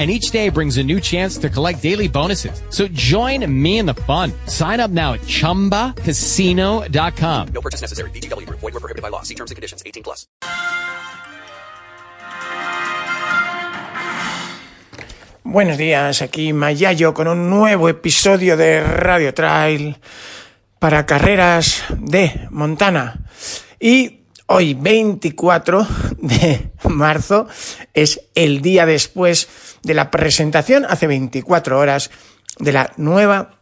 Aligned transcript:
and 0.00 0.10
each 0.10 0.30
day 0.30 0.48
brings 0.48 0.78
a 0.78 0.82
new 0.82 0.98
chance 0.98 1.36
to 1.36 1.50
collect 1.50 1.82
daily 1.82 2.08
bonuses. 2.08 2.62
So 2.70 2.88
join 2.88 3.44
me 3.46 3.78
in 3.78 3.84
the 3.84 3.92
fun. 4.08 4.32
Sign 4.46 4.80
up 4.80 4.90
now 4.90 5.12
at 5.12 5.20
ChumbaCasino.com. 5.20 7.48
No 7.52 7.60
purchase 7.60 7.82
necessary. 7.82 8.08
VGW 8.12 8.46
Group. 8.46 8.60
Void 8.60 8.72
were 8.72 8.80
prohibited 8.80 9.02
by 9.02 9.10
law. 9.10 9.20
See 9.20 9.34
terms 9.34 9.50
and 9.50 9.56
conditions. 9.56 9.82
18 9.84 10.02
plus. 10.02 10.26
Buenos 15.42 15.78
días, 15.78 16.20
aquí 16.22 16.52
Mayayo 16.52 17.12
con 17.12 17.26
un 17.26 17.50
nuevo 17.50 17.88
episodio 17.88 18.56
de 18.56 18.84
Radio 18.84 19.34
Trail 19.34 19.96
para 20.78 21.06
carreras 21.06 21.82
de 21.98 22.46
Montana. 22.50 23.24
Y 23.80 24.19
hoy, 24.52 24.74
24 24.74 25.86
de 26.18 26.70
marzo, 26.88 27.46
es 27.94 28.20
el 28.34 28.60
día 28.60 28.84
después 28.84 29.48
de 29.82 29.94
la 29.94 30.10
presentación, 30.10 30.84
hace 30.88 31.06
24 31.06 31.78
horas, 31.78 32.10
de 32.58 32.72
la 32.72 32.92
nueva 32.96 33.58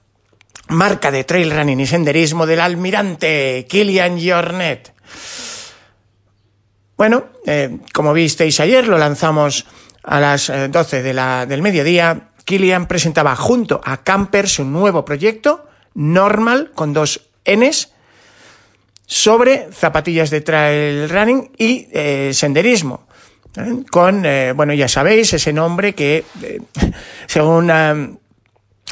marca 0.69 1.11
de 1.11 1.25
trail 1.25 1.51
running 1.51 1.81
y 1.81 1.87
senderismo 1.87 2.47
del 2.47 2.61
almirante 2.61 3.67
Kilian 3.69 4.19
Jornet. 4.21 4.93
Bueno, 6.97 7.27
eh, 7.47 7.79
como 7.93 8.13
visteis 8.13 8.59
ayer, 8.61 8.89
lo 8.89 8.99
lanzamos 8.99 9.67
a 10.03 10.21
las 10.21 10.51
12 10.71 11.03
de 11.03 11.15
la, 11.15 11.47
del 11.47 11.63
mediodía. 11.63 12.31
Kilian 12.45 12.89
presentaba 12.89 13.37
junto 13.37 13.81
a 13.85 13.99
Camper 13.99 14.49
su 14.49 14.65
nuevo 14.65 15.05
proyecto, 15.05 15.67
Normal, 15.95 16.73
con 16.75 16.93
dos 16.93 17.29
Ns, 17.45 17.93
sobre 19.09 19.73
zapatillas 19.73 20.29
de 20.29 20.43
trail 20.43 21.09
running 21.09 21.51
y 21.57 21.89
eh, 21.93 22.31
senderismo. 22.35 23.09
¿eh? 23.57 23.85
Con, 23.91 24.27
eh, 24.27 24.53
bueno, 24.55 24.75
ya 24.75 24.87
sabéis, 24.87 25.33
ese 25.33 25.53
nombre 25.55 25.95
que, 25.95 26.25
según 27.27 27.73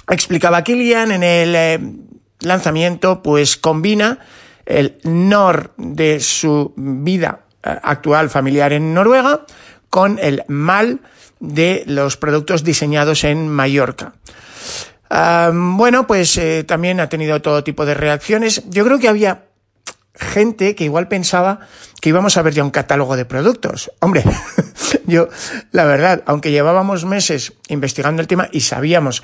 explicaba 0.08 0.64
Kilian 0.64 1.12
en 1.12 1.22
el 1.22 2.08
lanzamiento, 2.40 3.22
pues 3.22 3.58
combina 3.58 4.20
el 4.64 4.96
Nor 5.04 5.74
de 5.76 6.18
su 6.20 6.72
vida 6.76 7.40
actual 7.62 8.30
familiar 8.30 8.72
en 8.72 8.94
Noruega 8.94 9.44
con 9.90 10.18
el 10.18 10.44
mal 10.48 11.00
de 11.40 11.84
los 11.86 12.16
productos 12.16 12.64
diseñados 12.64 13.24
en 13.24 13.48
Mallorca. 13.48 14.14
Ah, 15.10 15.50
bueno, 15.52 16.06
pues 16.06 16.40
también 16.66 17.00
ha 17.00 17.08
tenido 17.10 17.42
todo 17.42 17.62
tipo 17.62 17.84
de 17.84 17.94
reacciones. 17.94 18.62
Yo 18.70 18.84
creo 18.84 18.98
que 18.98 19.08
había 19.08 19.45
gente 20.16 20.74
que 20.74 20.84
igual 20.84 21.08
pensaba 21.08 21.60
que 22.00 22.08
íbamos 22.08 22.36
a 22.36 22.42
ver 22.42 22.54
ya 22.54 22.64
un 22.64 22.70
catálogo 22.70 23.16
de 23.16 23.24
productos. 23.24 23.90
Hombre, 24.00 24.24
yo, 25.06 25.28
la 25.72 25.84
verdad, 25.84 26.22
aunque 26.26 26.50
llevábamos 26.50 27.04
meses 27.04 27.52
investigando 27.68 28.22
el 28.22 28.28
tema 28.28 28.48
y 28.52 28.60
sabíamos 28.60 29.22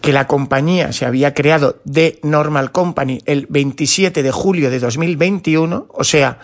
que 0.00 0.12
la 0.12 0.26
compañía 0.26 0.92
se 0.92 1.06
había 1.06 1.34
creado 1.34 1.80
de 1.84 2.20
Normal 2.22 2.70
Company 2.72 3.20
el 3.26 3.46
27 3.48 4.22
de 4.22 4.30
julio 4.30 4.70
de 4.70 4.78
2021, 4.78 5.88
o 5.90 6.04
sea, 6.04 6.38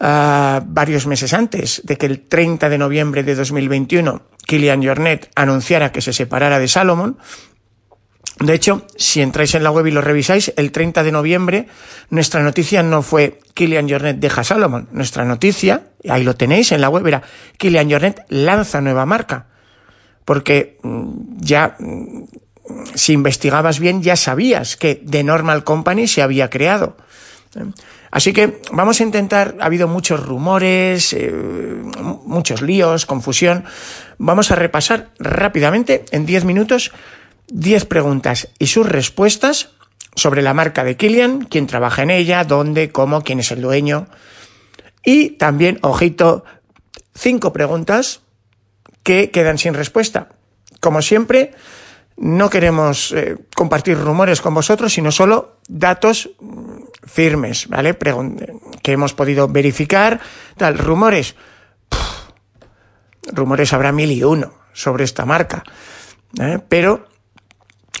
uh, 0.00 0.64
varios 0.66 1.06
meses 1.06 1.34
antes 1.34 1.82
de 1.84 1.98
que 1.98 2.06
el 2.06 2.20
30 2.20 2.68
de 2.68 2.78
noviembre 2.78 3.22
de 3.22 3.34
2021 3.34 4.22
Kilian 4.46 4.84
Jornet 4.84 5.30
anunciara 5.34 5.92
que 5.92 6.00
se 6.00 6.12
separara 6.12 6.58
de 6.58 6.68
Salomon. 6.68 7.18
De 8.42 8.54
hecho, 8.54 8.86
si 8.96 9.20
entráis 9.20 9.54
en 9.54 9.62
la 9.62 9.70
web 9.70 9.86
y 9.86 9.92
lo 9.92 10.00
revisáis, 10.00 10.52
el 10.56 10.72
30 10.72 11.04
de 11.04 11.12
noviembre 11.12 11.68
nuestra 12.10 12.42
noticia 12.42 12.82
no 12.82 13.02
fue 13.02 13.38
Kilian 13.54 13.88
Jornet 13.88 14.18
deja 14.18 14.42
Salomon. 14.42 14.88
Nuestra 14.90 15.24
noticia, 15.24 15.84
ahí 16.08 16.24
lo 16.24 16.34
tenéis 16.34 16.72
en 16.72 16.80
la 16.80 16.88
web, 16.88 17.06
era 17.06 17.22
Kilian 17.56 17.90
Jornet 17.90 18.24
lanza 18.28 18.80
nueva 18.80 19.06
marca. 19.06 19.46
Porque 20.24 20.78
ya 21.38 21.76
si 22.94 23.12
investigabas 23.12 23.78
bien, 23.78 24.02
ya 24.02 24.16
sabías 24.16 24.76
que 24.76 24.96
The 24.96 25.22
Normal 25.22 25.64
Company 25.64 26.08
se 26.08 26.22
había 26.22 26.50
creado. 26.50 26.96
Así 28.10 28.32
que 28.32 28.60
vamos 28.72 29.00
a 29.00 29.02
intentar, 29.04 29.56
ha 29.60 29.66
habido 29.66 29.88
muchos 29.88 30.24
rumores, 30.24 31.12
eh, 31.12 31.32
muchos 32.24 32.62
líos, 32.62 33.06
confusión. 33.06 33.64
Vamos 34.18 34.50
a 34.50 34.56
repasar 34.56 35.10
rápidamente, 35.18 36.04
en 36.10 36.26
10 36.26 36.44
minutos, 36.44 36.92
10 37.48 37.86
preguntas 37.86 38.48
y 38.58 38.66
sus 38.66 38.88
respuestas 38.88 39.70
sobre 40.14 40.42
la 40.42 40.54
marca 40.54 40.84
de 40.84 40.96
Killian, 40.96 41.44
quién 41.44 41.66
trabaja 41.66 42.02
en 42.02 42.10
ella, 42.10 42.44
dónde, 42.44 42.90
cómo, 42.90 43.22
quién 43.22 43.40
es 43.40 43.50
el 43.50 43.62
dueño. 43.62 44.08
Y 45.04 45.30
también, 45.30 45.78
ojito, 45.82 46.44
5 47.14 47.52
preguntas 47.52 48.20
que 49.02 49.30
quedan 49.30 49.58
sin 49.58 49.74
respuesta. 49.74 50.28
Como 50.80 51.02
siempre, 51.02 51.52
no 52.16 52.50
queremos 52.50 53.12
eh, 53.12 53.36
compartir 53.54 53.98
rumores 53.98 54.40
con 54.40 54.54
vosotros, 54.54 54.92
sino 54.92 55.10
solo 55.10 55.58
datos 55.68 56.30
firmes, 57.04 57.68
¿vale? 57.68 57.96
Que 58.82 58.92
hemos 58.92 59.14
podido 59.14 59.48
verificar, 59.48 60.20
tal, 60.56 60.78
rumores. 60.78 61.34
Rumores 63.32 63.72
habrá 63.72 63.92
mil 63.92 64.10
y 64.10 64.22
uno 64.22 64.52
sobre 64.72 65.04
esta 65.04 65.24
marca, 65.24 65.64
¿eh? 66.40 66.58
pero 66.68 67.06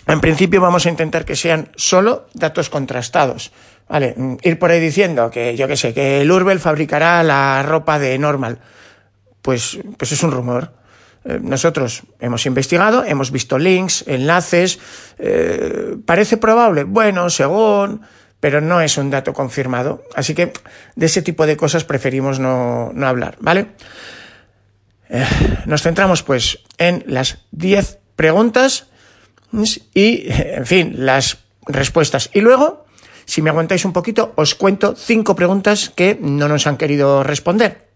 en 0.06 0.20
principio 0.20 0.60
vamos 0.60 0.86
a 0.86 0.90
intentar 0.90 1.24
que 1.24 1.36
sean 1.36 1.68
solo 1.76 2.26
datos 2.34 2.70
contrastados. 2.70 3.52
Vale, 3.88 4.14
ir 4.42 4.58
por 4.58 4.70
ahí 4.70 4.80
diciendo 4.80 5.30
que 5.30 5.56
yo 5.56 5.68
que 5.68 5.76
sé, 5.76 5.92
que 5.92 6.22
el 6.22 6.30
Urbel 6.30 6.60
fabricará 6.60 7.22
la 7.22 7.62
ropa 7.62 7.98
de 7.98 8.18
Normal. 8.18 8.58
Pues, 9.42 9.78
pues 9.98 10.12
es 10.12 10.22
un 10.22 10.30
rumor. 10.30 10.72
Eh, 11.24 11.38
nosotros 11.42 12.02
hemos 12.20 12.46
investigado, 12.46 13.04
hemos 13.04 13.30
visto 13.30 13.58
links, 13.58 14.04
enlaces. 14.06 14.78
Eh, 15.18 15.96
¿Parece 16.06 16.36
probable? 16.36 16.84
Bueno, 16.84 17.28
según, 17.28 18.02
pero 18.40 18.60
no 18.60 18.80
es 18.80 18.96
un 18.98 19.10
dato 19.10 19.32
confirmado. 19.32 20.02
Así 20.14 20.34
que 20.34 20.52
de 20.96 21.06
ese 21.06 21.22
tipo 21.22 21.46
de 21.46 21.56
cosas 21.56 21.84
preferimos 21.84 22.40
no, 22.40 22.92
no 22.94 23.06
hablar, 23.06 23.36
¿vale? 23.40 23.68
Eh, 25.10 25.26
nos 25.66 25.82
centramos 25.82 26.22
pues 26.22 26.60
en 26.78 27.04
las 27.06 27.44
10 27.50 27.98
preguntas 28.16 28.86
y, 29.94 30.26
en 30.28 30.66
fin, 30.66 30.94
las 30.98 31.38
respuestas. 31.66 32.30
Y 32.32 32.40
luego, 32.40 32.86
si 33.24 33.42
me 33.42 33.50
aguantáis 33.50 33.84
un 33.84 33.92
poquito, 33.92 34.32
os 34.36 34.54
cuento 34.54 34.94
cinco 34.96 35.36
preguntas 35.36 35.90
que 35.90 36.18
no 36.20 36.48
nos 36.48 36.66
han 36.66 36.76
querido 36.76 37.22
responder. 37.22 37.88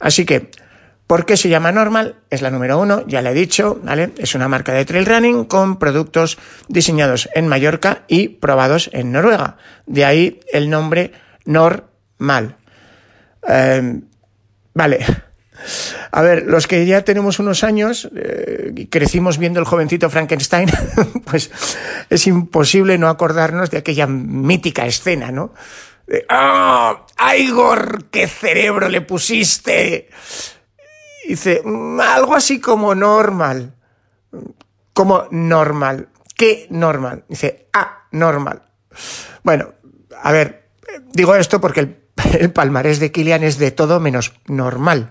Así 0.00 0.24
que, 0.24 0.50
¿por 1.06 1.26
qué 1.26 1.36
se 1.36 1.48
llama 1.48 1.72
Normal? 1.72 2.16
Es 2.30 2.42
la 2.42 2.50
número 2.50 2.78
uno, 2.78 3.06
ya 3.06 3.22
le 3.22 3.30
he 3.30 3.34
dicho, 3.34 3.80
¿vale? 3.82 4.12
Es 4.18 4.34
una 4.34 4.48
marca 4.48 4.72
de 4.72 4.84
trail 4.84 5.06
running 5.06 5.44
con 5.44 5.78
productos 5.78 6.38
diseñados 6.68 7.28
en 7.34 7.48
Mallorca 7.48 8.02
y 8.08 8.28
probados 8.28 8.90
en 8.92 9.12
Noruega. 9.12 9.56
De 9.86 10.04
ahí 10.04 10.40
el 10.52 10.70
nombre 10.70 11.12
Normal. 11.44 12.56
Eh, 13.48 14.00
vale. 14.74 15.23
A 16.10 16.22
ver, 16.22 16.44
los 16.44 16.66
que 16.66 16.86
ya 16.86 17.02
tenemos 17.02 17.38
unos 17.38 17.64
años 17.64 18.08
eh, 18.16 18.72
y 18.74 18.86
crecimos 18.86 19.38
viendo 19.38 19.60
el 19.60 19.66
jovencito 19.66 20.10
Frankenstein, 20.10 20.70
pues 21.24 21.50
es 22.10 22.26
imposible 22.26 22.98
no 22.98 23.08
acordarnos 23.08 23.70
de 23.70 23.78
aquella 23.78 24.06
mítica 24.06 24.86
escena, 24.86 25.30
¿no? 25.30 25.52
De, 26.06 26.26
¡Oh, 26.30 27.06
Igor, 27.36 28.04
qué 28.10 28.28
cerebro 28.28 28.88
le 28.88 29.00
pusiste! 29.00 30.10
Dice, 31.26 31.62
algo 32.00 32.34
así 32.34 32.60
como 32.60 32.94
normal. 32.94 33.74
Como 34.92 35.26
normal. 35.30 36.08
¿Qué 36.36 36.66
normal? 36.70 37.24
Dice, 37.28 37.68
ah, 37.72 38.06
normal. 38.10 38.62
Bueno, 39.42 39.74
a 40.22 40.32
ver, 40.32 40.68
digo 41.12 41.34
esto 41.34 41.60
porque 41.60 41.80
el, 41.80 42.03
el 42.38 42.52
palmarés 42.52 43.00
de 43.00 43.12
Kilian 43.12 43.42
es 43.42 43.58
de 43.58 43.70
todo 43.70 44.00
menos 44.00 44.32
normal. 44.46 45.10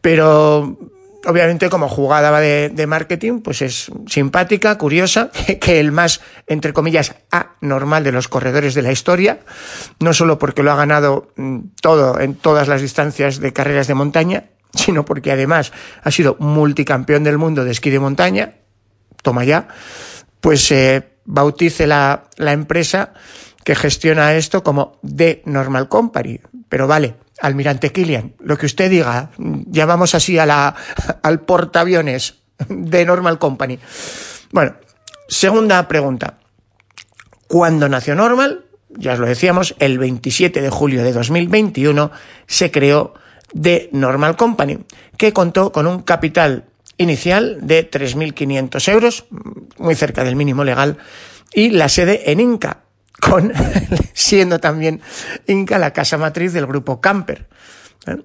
Pero 0.00 0.76
obviamente 1.26 1.70
como 1.70 1.88
jugada 1.88 2.38
de, 2.40 2.86
marketing, 2.86 3.40
pues 3.40 3.62
es 3.62 3.90
simpática, 4.06 4.76
curiosa, 4.78 5.30
que, 5.60 5.80
el 5.80 5.92
más, 5.92 6.20
entre 6.46 6.72
comillas, 6.72 7.14
anormal 7.30 8.04
de 8.04 8.12
los 8.12 8.28
corredores 8.28 8.74
de 8.74 8.82
la 8.82 8.92
historia, 8.92 9.40
no 10.00 10.12
solo 10.12 10.38
porque 10.38 10.62
lo 10.62 10.72
ha 10.72 10.76
ganado 10.76 11.32
todo 11.80 12.20
en 12.20 12.34
todas 12.34 12.68
las 12.68 12.82
distancias 12.82 13.38
de 13.38 13.52
carreras 13.52 13.86
de 13.86 13.94
montaña, 13.94 14.44
sino 14.74 15.04
porque 15.04 15.32
además 15.32 15.72
ha 16.02 16.10
sido 16.10 16.36
multicampeón 16.38 17.24
del 17.24 17.38
mundo 17.38 17.64
de 17.64 17.72
esquí 17.72 17.90
de 17.90 18.00
montaña, 18.00 18.54
toma 19.22 19.44
ya, 19.44 19.68
pues 20.40 20.70
eh, 20.72 21.08
bautice 21.24 21.86
la, 21.86 22.24
la 22.36 22.52
empresa 22.52 23.12
que 23.64 23.74
gestiona 23.74 24.34
esto 24.34 24.62
como 24.62 24.98
The 25.06 25.42
Normal 25.46 25.88
Company, 25.88 26.40
pero 26.68 26.86
vale, 26.86 27.16
almirante 27.40 27.92
Kilian, 27.92 28.34
lo 28.40 28.56
que 28.56 28.66
usted 28.66 28.90
diga, 28.90 29.30
llamamos 29.38 30.14
así 30.14 30.38
a 30.38 30.46
la, 30.46 30.74
al 31.22 31.40
portaaviones 31.40 32.36
de 32.68 33.04
Normal 33.04 33.38
Company. 33.38 33.78
Bueno, 34.50 34.74
segunda 35.28 35.86
pregunta. 35.88 36.38
¿Cuándo 37.46 37.88
nació 37.88 38.14
Normal? 38.14 38.64
Ya 38.90 39.14
os 39.14 39.18
lo 39.18 39.26
decíamos, 39.26 39.74
el 39.78 39.98
27 39.98 40.60
de 40.60 40.70
julio 40.70 41.02
de 41.02 41.12
2021 41.12 42.10
se 42.46 42.70
creó 42.70 43.14
The 43.60 43.88
Normal 43.92 44.36
Company, 44.36 44.78
que 45.16 45.32
contó 45.32 45.72
con 45.72 45.86
un 45.86 46.02
capital 46.02 46.66
inicial 46.98 47.58
de 47.62 47.90
3.500 47.90 48.92
euros, 48.92 49.24
muy 49.78 49.94
cerca 49.94 50.24
del 50.24 50.36
mínimo 50.36 50.64
legal, 50.64 50.98
y 51.54 51.70
la 51.70 51.88
sede 51.88 52.30
en 52.30 52.40
Inca, 52.40 52.81
con, 53.22 53.52
siendo 54.12 54.58
también 54.58 55.00
Inca 55.46 55.78
la 55.78 55.92
casa 55.92 56.18
matriz 56.18 56.52
del 56.52 56.66
grupo 56.66 57.00
Camper. 57.00 57.46
¿Eh? 58.06 58.16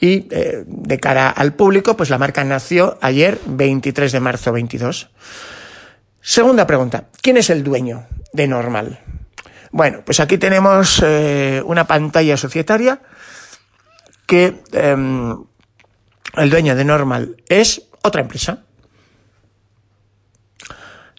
Y 0.00 0.26
eh, 0.30 0.64
de 0.66 0.98
cara 0.98 1.30
al 1.30 1.54
público, 1.54 1.96
pues 1.96 2.10
la 2.10 2.18
marca 2.18 2.42
nació 2.42 2.98
ayer, 3.02 3.38
23 3.46 4.10
de 4.10 4.20
marzo 4.20 4.50
22. 4.50 5.10
Segunda 6.20 6.66
pregunta, 6.66 7.04
¿quién 7.20 7.36
es 7.36 7.50
el 7.50 7.62
dueño 7.62 8.06
de 8.32 8.48
Normal? 8.48 9.00
Bueno, 9.70 10.02
pues 10.04 10.18
aquí 10.18 10.38
tenemos 10.38 11.00
eh, 11.04 11.62
una 11.64 11.86
pantalla 11.86 12.36
societaria 12.36 13.00
que 14.26 14.62
eh, 14.72 15.34
el 16.36 16.50
dueño 16.50 16.74
de 16.74 16.84
Normal 16.84 17.36
es 17.48 17.82
otra 18.02 18.22
empresa. 18.22 18.64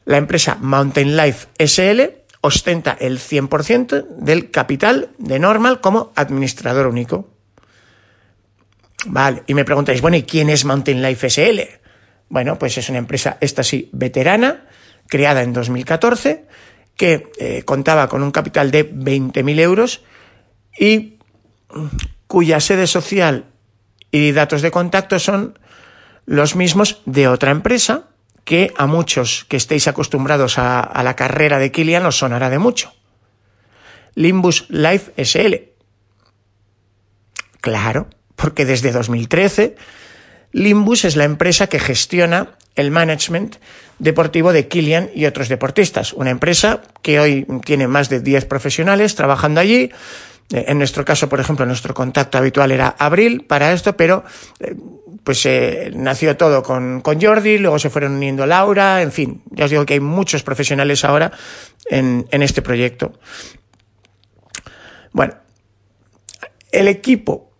La 0.05 0.17
empresa 0.17 0.57
Mountain 0.59 1.15
Life 1.15 1.47
SL 1.57 2.22
ostenta 2.45 2.97
el 2.99 3.19
100% 3.19 4.05
del 4.17 4.51
capital 4.51 5.11
de 5.17 5.39
Normal 5.39 5.79
como 5.79 6.11
administrador 6.13 6.87
único. 6.87 7.29
Vale, 9.05 9.43
y 9.47 9.53
me 9.53 9.63
preguntáis, 9.63 10.01
bueno, 10.01 10.17
¿y 10.17 10.23
quién 10.23 10.49
es 10.49 10.65
Mountain 10.65 11.01
Life 11.01 11.29
SL? 11.29 11.61
Bueno, 12.27 12.59
pues 12.59 12.77
es 12.77 12.89
una 12.89 12.97
empresa, 12.97 13.37
esta 13.39 13.63
sí, 13.63 13.89
veterana, 13.93 14.67
creada 15.07 15.41
en 15.41 15.53
2014, 15.53 16.45
que 16.97 17.31
eh, 17.39 17.63
contaba 17.63 18.09
con 18.09 18.21
un 18.21 18.31
capital 18.31 18.71
de 18.71 18.93
20.000 18.93 19.59
euros 19.61 20.01
y 20.77 21.19
cuya 22.27 22.59
sede 22.59 22.87
social 22.87 23.45
y 24.11 24.33
datos 24.33 24.61
de 24.61 24.71
contacto 24.71 25.17
son 25.17 25.57
los 26.25 26.57
mismos 26.57 27.01
de 27.05 27.29
otra 27.29 27.51
empresa 27.51 28.09
que 28.43 28.73
a 28.77 28.87
muchos 28.87 29.45
que 29.47 29.57
estéis 29.57 29.87
acostumbrados 29.87 30.57
a, 30.57 31.01
la 31.03 31.15
carrera 31.15 31.59
de 31.59 31.71
Kilian 31.71 32.05
os 32.05 32.17
sonará 32.17 32.49
de 32.49 32.59
mucho. 32.59 32.91
Limbus 34.15 34.65
Life 34.69 35.11
SL. 35.17 35.71
Claro, 37.61 38.09
porque 38.35 38.65
desde 38.65 38.91
2013 38.91 39.75
Limbus 40.51 41.03
es 41.03 41.15
la 41.15 41.23
empresa 41.23 41.67
que 41.67 41.79
gestiona 41.79 42.51
el 42.75 42.91
management 42.91 43.55
deportivo 43.99 44.53
de 44.53 44.67
Kilian 44.67 45.09
y 45.13 45.25
otros 45.25 45.49
deportistas. 45.49 46.13
Una 46.13 46.29
empresa 46.29 46.81
que 47.01 47.19
hoy 47.19 47.47
tiene 47.65 47.87
más 47.87 48.09
de 48.09 48.19
10 48.19 48.45
profesionales 48.45 49.15
trabajando 49.15 49.59
allí. 49.59 49.91
Eh, 50.51 50.65
en 50.67 50.77
nuestro 50.77 51.05
caso, 51.05 51.29
por 51.29 51.39
ejemplo, 51.39 51.65
nuestro 51.65 51.93
contacto 51.93 52.37
habitual 52.37 52.71
era 52.71 52.95
Abril 52.99 53.45
para 53.47 53.73
esto, 53.73 53.97
pero 53.97 54.23
eh, 54.59 54.75
pues 55.23 55.45
eh, 55.45 55.91
nació 55.95 56.35
todo 56.37 56.63
con, 56.63 57.01
con 57.01 57.21
Jordi, 57.21 57.57
luego 57.57 57.79
se 57.79 57.89
fueron 57.89 58.13
uniendo 58.13 58.45
Laura, 58.45 59.01
en 59.01 59.11
fin, 59.11 59.43
ya 59.51 59.65
os 59.65 59.71
digo 59.71 59.85
que 59.85 59.95
hay 59.95 59.99
muchos 59.99 60.43
profesionales 60.43 61.05
ahora 61.05 61.31
en, 61.85 62.27
en 62.31 62.43
este 62.43 62.61
proyecto. 62.61 63.13
Bueno, 65.11 65.35
el 66.71 66.87
equipo 66.87 67.53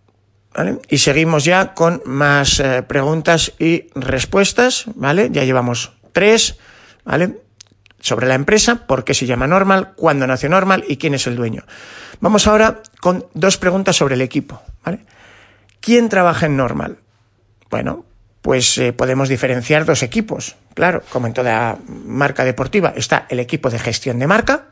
¿Vale? 0.56 0.80
Y 0.88 1.00
seguimos 1.00 1.46
ya 1.46 1.74
con 1.74 2.02
más 2.06 2.60
eh, 2.60 2.84
preguntas 2.84 3.54
y 3.58 3.88
respuestas, 3.96 4.86
¿vale? 4.96 5.30
Ya 5.32 5.44
llevamos 5.44 5.94
tres, 6.12 6.58
¿vale? 7.04 7.42
Sobre 8.00 8.28
la 8.28 8.36
empresa, 8.36 8.86
por 8.86 9.04
qué 9.04 9.14
se 9.14 9.26
llama 9.26 9.48
Normal, 9.48 9.94
cuándo 9.96 10.28
nació 10.28 10.50
Normal 10.50 10.84
y 10.88 10.98
quién 10.98 11.16
es 11.16 11.26
el 11.26 11.36
dueño. 11.36 11.64
Vamos 12.20 12.46
ahora 12.48 12.84
con 13.00 13.26
dos 13.34 13.58
preguntas 13.58 13.96
sobre 13.96 14.16
el 14.16 14.22
equipo, 14.22 14.62
¿vale? 14.86 15.06
¿Quién 15.80 16.08
trabaja 16.10 16.46
en 16.46 16.56
Normal? 16.56 16.98
Bueno, 17.74 18.06
pues 18.44 18.78
eh, 18.78 18.94
podemos 18.94 19.30
diferenciar 19.30 19.84
dos 19.84 20.04
equipos. 20.04 20.58
Claro, 20.76 21.02
como 21.10 21.26
en 21.26 21.34
toda 21.34 21.80
marca 21.88 22.46
deportiva, 22.46 22.94
está 22.96 23.26
el 23.30 23.40
equipo 23.40 23.72
de 23.72 23.80
gestión 23.80 24.20
de 24.20 24.28
marca 24.28 24.68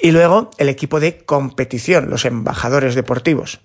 y 0.00 0.10
luego 0.10 0.50
el 0.56 0.70
equipo 0.70 1.00
de 1.00 1.18
competición, 1.18 2.08
los 2.08 2.24
embajadores 2.24 2.94
deportivos. 2.94 3.60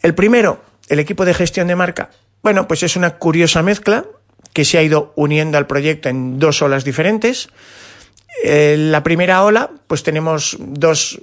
El 0.00 0.14
primero, 0.14 0.62
el 0.88 0.98
equipo 0.98 1.26
de 1.26 1.34
gestión 1.34 1.66
de 1.66 1.76
marca. 1.76 2.08
Bueno, 2.42 2.66
pues 2.66 2.82
es 2.82 2.96
una 2.96 3.18
curiosa 3.18 3.62
mezcla 3.62 4.06
que 4.54 4.64
se 4.64 4.78
ha 4.78 4.82
ido 4.82 5.12
uniendo 5.14 5.58
al 5.58 5.66
proyecto 5.66 6.08
en 6.08 6.38
dos 6.38 6.62
olas 6.62 6.84
diferentes. 6.84 7.50
En 8.44 8.90
la 8.90 9.02
primera 9.02 9.44
ola, 9.44 9.72
pues 9.88 10.02
tenemos 10.02 10.56
dos, 10.58 11.20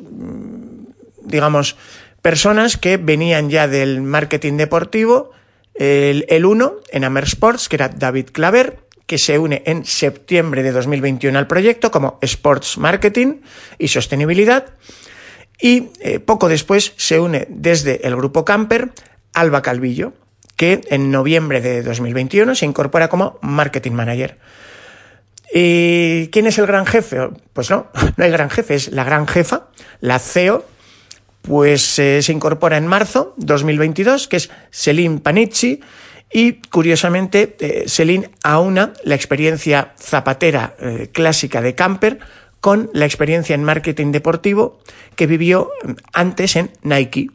digamos, 1.23 1.75
personas 2.21 2.77
que 2.77 2.97
venían 2.97 3.49
ya 3.49 3.67
del 3.67 4.03
marketing 4.03 4.57
deportivo. 4.57 5.33
El, 5.75 6.25
el 6.29 6.45
uno, 6.45 6.75
en 6.91 7.03
Amer 7.03 7.23
Sports, 7.23 7.69
que 7.69 7.77
era 7.77 7.89
David 7.89 8.29
Claver, 8.31 8.83
que 9.05 9.17
se 9.17 9.37
une 9.37 9.63
en 9.65 9.85
septiembre 9.85 10.63
de 10.63 10.71
2021 10.71 11.37
al 11.37 11.47
proyecto 11.47 11.91
como 11.91 12.17
Sports 12.21 12.77
Marketing 12.77 13.41
y 13.77 13.87
Sostenibilidad. 13.89 14.73
Y 15.59 15.89
eh, 15.99 16.19
poco 16.19 16.49
después 16.49 16.93
se 16.97 17.19
une 17.19 17.47
desde 17.49 18.05
el 18.07 18.15
grupo 18.15 18.45
Camper 18.45 18.91
Alba 19.33 19.61
Calvillo, 19.61 20.13
que 20.55 20.81
en 20.89 21.11
noviembre 21.11 21.61
de 21.61 21.83
2021 21.83 22.55
se 22.55 22.65
incorpora 22.65 23.09
como 23.09 23.39
Marketing 23.41 23.91
Manager. 23.91 24.39
¿Y 25.53 26.29
quién 26.29 26.47
es 26.47 26.57
el 26.57 26.65
gran 26.65 26.85
jefe? 26.85 27.29
Pues 27.53 27.69
no, 27.69 27.87
no 28.17 28.23
hay 28.23 28.31
gran 28.31 28.49
jefe, 28.49 28.75
es 28.75 28.91
la 28.91 29.03
gran 29.03 29.27
jefa, 29.27 29.67
la 29.99 30.19
CEO, 30.19 30.65
pues 31.43 31.99
eh, 31.99 32.21
se 32.21 32.31
incorpora 32.31 32.77
en 32.77 32.87
marzo 32.87 33.33
2022, 33.37 34.27
que 34.27 34.37
es 34.37 34.49
Celine 34.71 35.19
Panici, 35.19 35.81
y 36.31 36.53
curiosamente 36.53 37.55
eh, 37.59 37.83
Celine 37.87 38.31
aúna 38.43 38.93
la 39.03 39.15
experiencia 39.15 39.93
zapatera 39.99 40.75
eh, 40.79 41.09
clásica 41.11 41.61
de 41.61 41.75
camper 41.75 42.19
con 42.59 42.89
la 42.93 43.05
experiencia 43.05 43.53
en 43.53 43.63
marketing 43.63 44.11
deportivo 44.11 44.79
que 45.15 45.27
vivió 45.27 45.69
antes 46.13 46.55
en 46.55 46.71
Nike. 46.81 47.29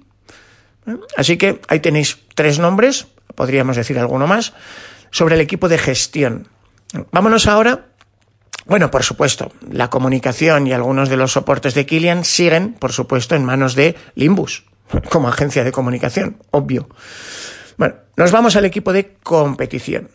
Así 1.16 1.36
que 1.36 1.60
ahí 1.68 1.80
tenéis 1.80 2.18
tres 2.34 2.58
nombres, 2.58 3.08
podríamos 3.34 3.76
decir 3.76 3.98
alguno 3.98 4.26
más, 4.26 4.54
sobre 5.10 5.34
el 5.34 5.42
equipo 5.42 5.68
de 5.68 5.76
gestión. 5.76 6.48
Vámonos 7.12 7.46
ahora 7.46 7.88
bueno, 8.68 8.90
por 8.90 9.02
supuesto, 9.02 9.50
la 9.70 9.88
comunicación 9.88 10.66
y 10.66 10.72
algunos 10.72 11.08
de 11.08 11.16
los 11.16 11.32
soportes 11.32 11.74
de 11.74 11.86
Kilian 11.86 12.24
siguen, 12.24 12.74
por 12.74 12.92
supuesto, 12.92 13.34
en 13.34 13.44
manos 13.44 13.74
de 13.74 13.96
Limbus, 14.14 14.64
como 15.10 15.28
agencia 15.28 15.64
de 15.64 15.72
comunicación, 15.72 16.42
obvio. 16.50 16.88
Bueno, 17.78 17.94
nos 18.16 18.30
vamos 18.30 18.56
al 18.56 18.66
equipo 18.66 18.92
de 18.92 19.16
competición. 19.22 20.10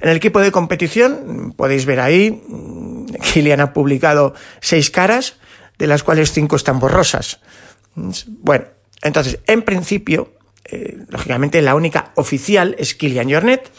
En 0.00 0.08
el 0.08 0.16
equipo 0.16 0.40
de 0.40 0.50
competición, 0.50 1.54
podéis 1.56 1.86
ver 1.86 2.00
ahí, 2.00 2.42
Kilian 3.32 3.60
ha 3.60 3.72
publicado 3.72 4.34
seis 4.60 4.90
caras, 4.90 5.36
de 5.78 5.86
las 5.86 6.02
cuales 6.02 6.32
cinco 6.32 6.56
están 6.56 6.80
borrosas. 6.80 7.40
Bueno, 7.94 8.64
entonces, 9.02 9.38
en 9.46 9.62
principio, 9.62 10.32
eh, 10.64 11.04
lógicamente 11.08 11.62
la 11.62 11.74
única 11.74 12.12
oficial 12.16 12.74
es 12.78 12.94
Kilian 12.94 13.30
Jornet, 13.30 13.70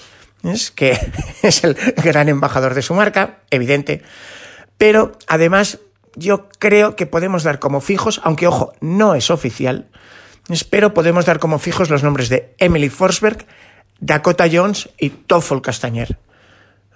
es 0.43 0.71
que 0.71 0.97
es 1.41 1.63
el 1.63 1.75
gran 2.03 2.29
embajador 2.29 2.73
de 2.73 2.81
su 2.81 2.93
marca, 2.93 3.39
evidente. 3.49 4.01
Pero 4.77 5.13
además, 5.27 5.79
yo 6.15 6.49
creo 6.59 6.95
que 6.95 7.05
podemos 7.05 7.43
dar 7.43 7.59
como 7.59 7.81
fijos, 7.81 8.21
aunque 8.23 8.47
ojo, 8.47 8.73
no 8.81 9.15
es 9.15 9.29
oficial, 9.29 9.87
pero 10.69 10.93
podemos 10.93 11.25
dar 11.25 11.39
como 11.39 11.59
fijos 11.59 11.89
los 11.89 12.03
nombres 12.03 12.29
de 12.29 12.53
Emily 12.57 12.89
Forsberg, 12.89 13.45
Dakota 13.99 14.47
Jones 14.51 14.89
y 14.97 15.09
Toffel 15.09 15.61
Castañer. 15.61 16.17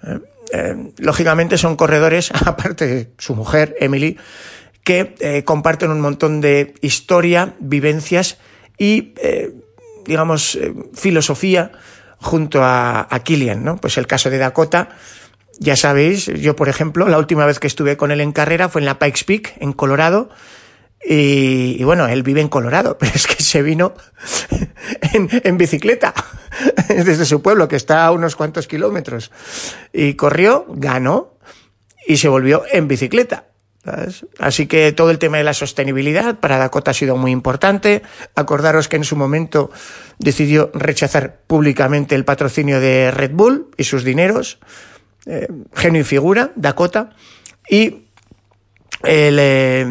Eh, 0.02 0.18
eh, 0.52 0.92
lógicamente 0.98 1.56
son 1.56 1.76
corredores, 1.76 2.30
aparte 2.46 2.86
de 2.86 3.12
su 3.18 3.34
mujer, 3.34 3.76
Emily, 3.80 4.18
que 4.84 5.14
eh, 5.20 5.44
comparten 5.44 5.90
un 5.90 6.00
montón 6.00 6.40
de 6.40 6.74
historia, 6.80 7.54
vivencias 7.58 8.38
y, 8.78 9.14
digamos, 10.04 10.58
filosofía 10.92 11.72
junto 12.20 12.62
a, 12.62 13.06
a 13.08 13.18
Killian, 13.20 13.64
¿no? 13.64 13.76
Pues 13.76 13.98
el 13.98 14.06
caso 14.06 14.30
de 14.30 14.38
Dakota, 14.38 14.90
ya 15.58 15.76
sabéis, 15.76 16.26
yo 16.26 16.56
por 16.56 16.68
ejemplo, 16.68 17.08
la 17.08 17.18
última 17.18 17.46
vez 17.46 17.58
que 17.58 17.66
estuve 17.66 17.96
con 17.96 18.10
él 18.10 18.20
en 18.20 18.32
carrera 18.32 18.68
fue 18.68 18.80
en 18.80 18.86
la 18.86 18.98
Pikes 18.98 19.24
Peak, 19.26 19.54
en 19.60 19.72
Colorado, 19.72 20.30
y, 21.04 21.76
y, 21.78 21.84
bueno, 21.84 22.08
él 22.08 22.22
vive 22.22 22.40
en 22.40 22.48
Colorado, 22.48 22.98
pero 22.98 23.12
es 23.14 23.26
que 23.26 23.42
se 23.42 23.62
vino 23.62 23.94
en, 25.12 25.28
en, 25.30 25.58
bicicleta 25.58 26.14
desde 26.88 27.24
su 27.24 27.42
pueblo, 27.42 27.68
que 27.68 27.76
está 27.76 28.06
a 28.06 28.12
unos 28.12 28.36
cuantos 28.36 28.66
kilómetros. 28.66 29.30
Y 29.92 30.14
corrió, 30.14 30.66
ganó 30.68 31.38
y 32.06 32.16
se 32.16 32.28
volvió 32.28 32.64
en 32.70 32.88
bicicleta. 32.88 33.44
Así 34.38 34.66
que 34.66 34.92
todo 34.92 35.10
el 35.10 35.18
tema 35.18 35.38
de 35.38 35.44
la 35.44 35.54
sostenibilidad 35.54 36.38
para 36.38 36.58
Dakota 36.58 36.90
ha 36.90 36.94
sido 36.94 37.16
muy 37.16 37.30
importante. 37.30 38.02
Acordaros 38.34 38.88
que 38.88 38.96
en 38.96 39.04
su 39.04 39.16
momento 39.16 39.70
decidió 40.18 40.70
rechazar 40.74 41.40
públicamente 41.46 42.14
el 42.14 42.24
patrocinio 42.24 42.80
de 42.80 43.10
Red 43.10 43.32
Bull 43.32 43.70
y 43.76 43.84
sus 43.84 44.04
dineros. 44.04 44.58
Eh, 45.26 45.48
genio 45.74 46.02
y 46.02 46.04
figura, 46.04 46.52
Dakota. 46.56 47.10
Y 47.68 48.06
el 49.02 49.38
eh, 49.40 49.86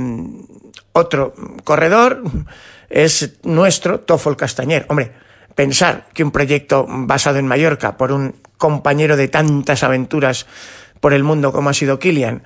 otro 0.94 1.34
corredor 1.64 2.24
es 2.90 3.38
nuestro, 3.44 4.00
Toffol 4.00 4.38
Castañer. 4.38 4.86
Hombre, 4.90 5.12
pensar 5.56 6.08
que 6.14 6.24
un 6.24 6.32
proyecto 6.32 6.86
basado 6.88 7.38
en 7.38 7.48
Mallorca 7.48 7.98
por 7.98 8.12
un 8.12 8.36
compañero 8.58 9.18
de 9.18 9.28
tantas 9.28 9.84
aventuras 9.84 10.46
por 11.00 11.14
el 11.14 11.24
mundo 11.24 11.52
como 11.52 11.70
ha 11.70 11.74
sido 11.74 12.00
Kilian, 12.00 12.44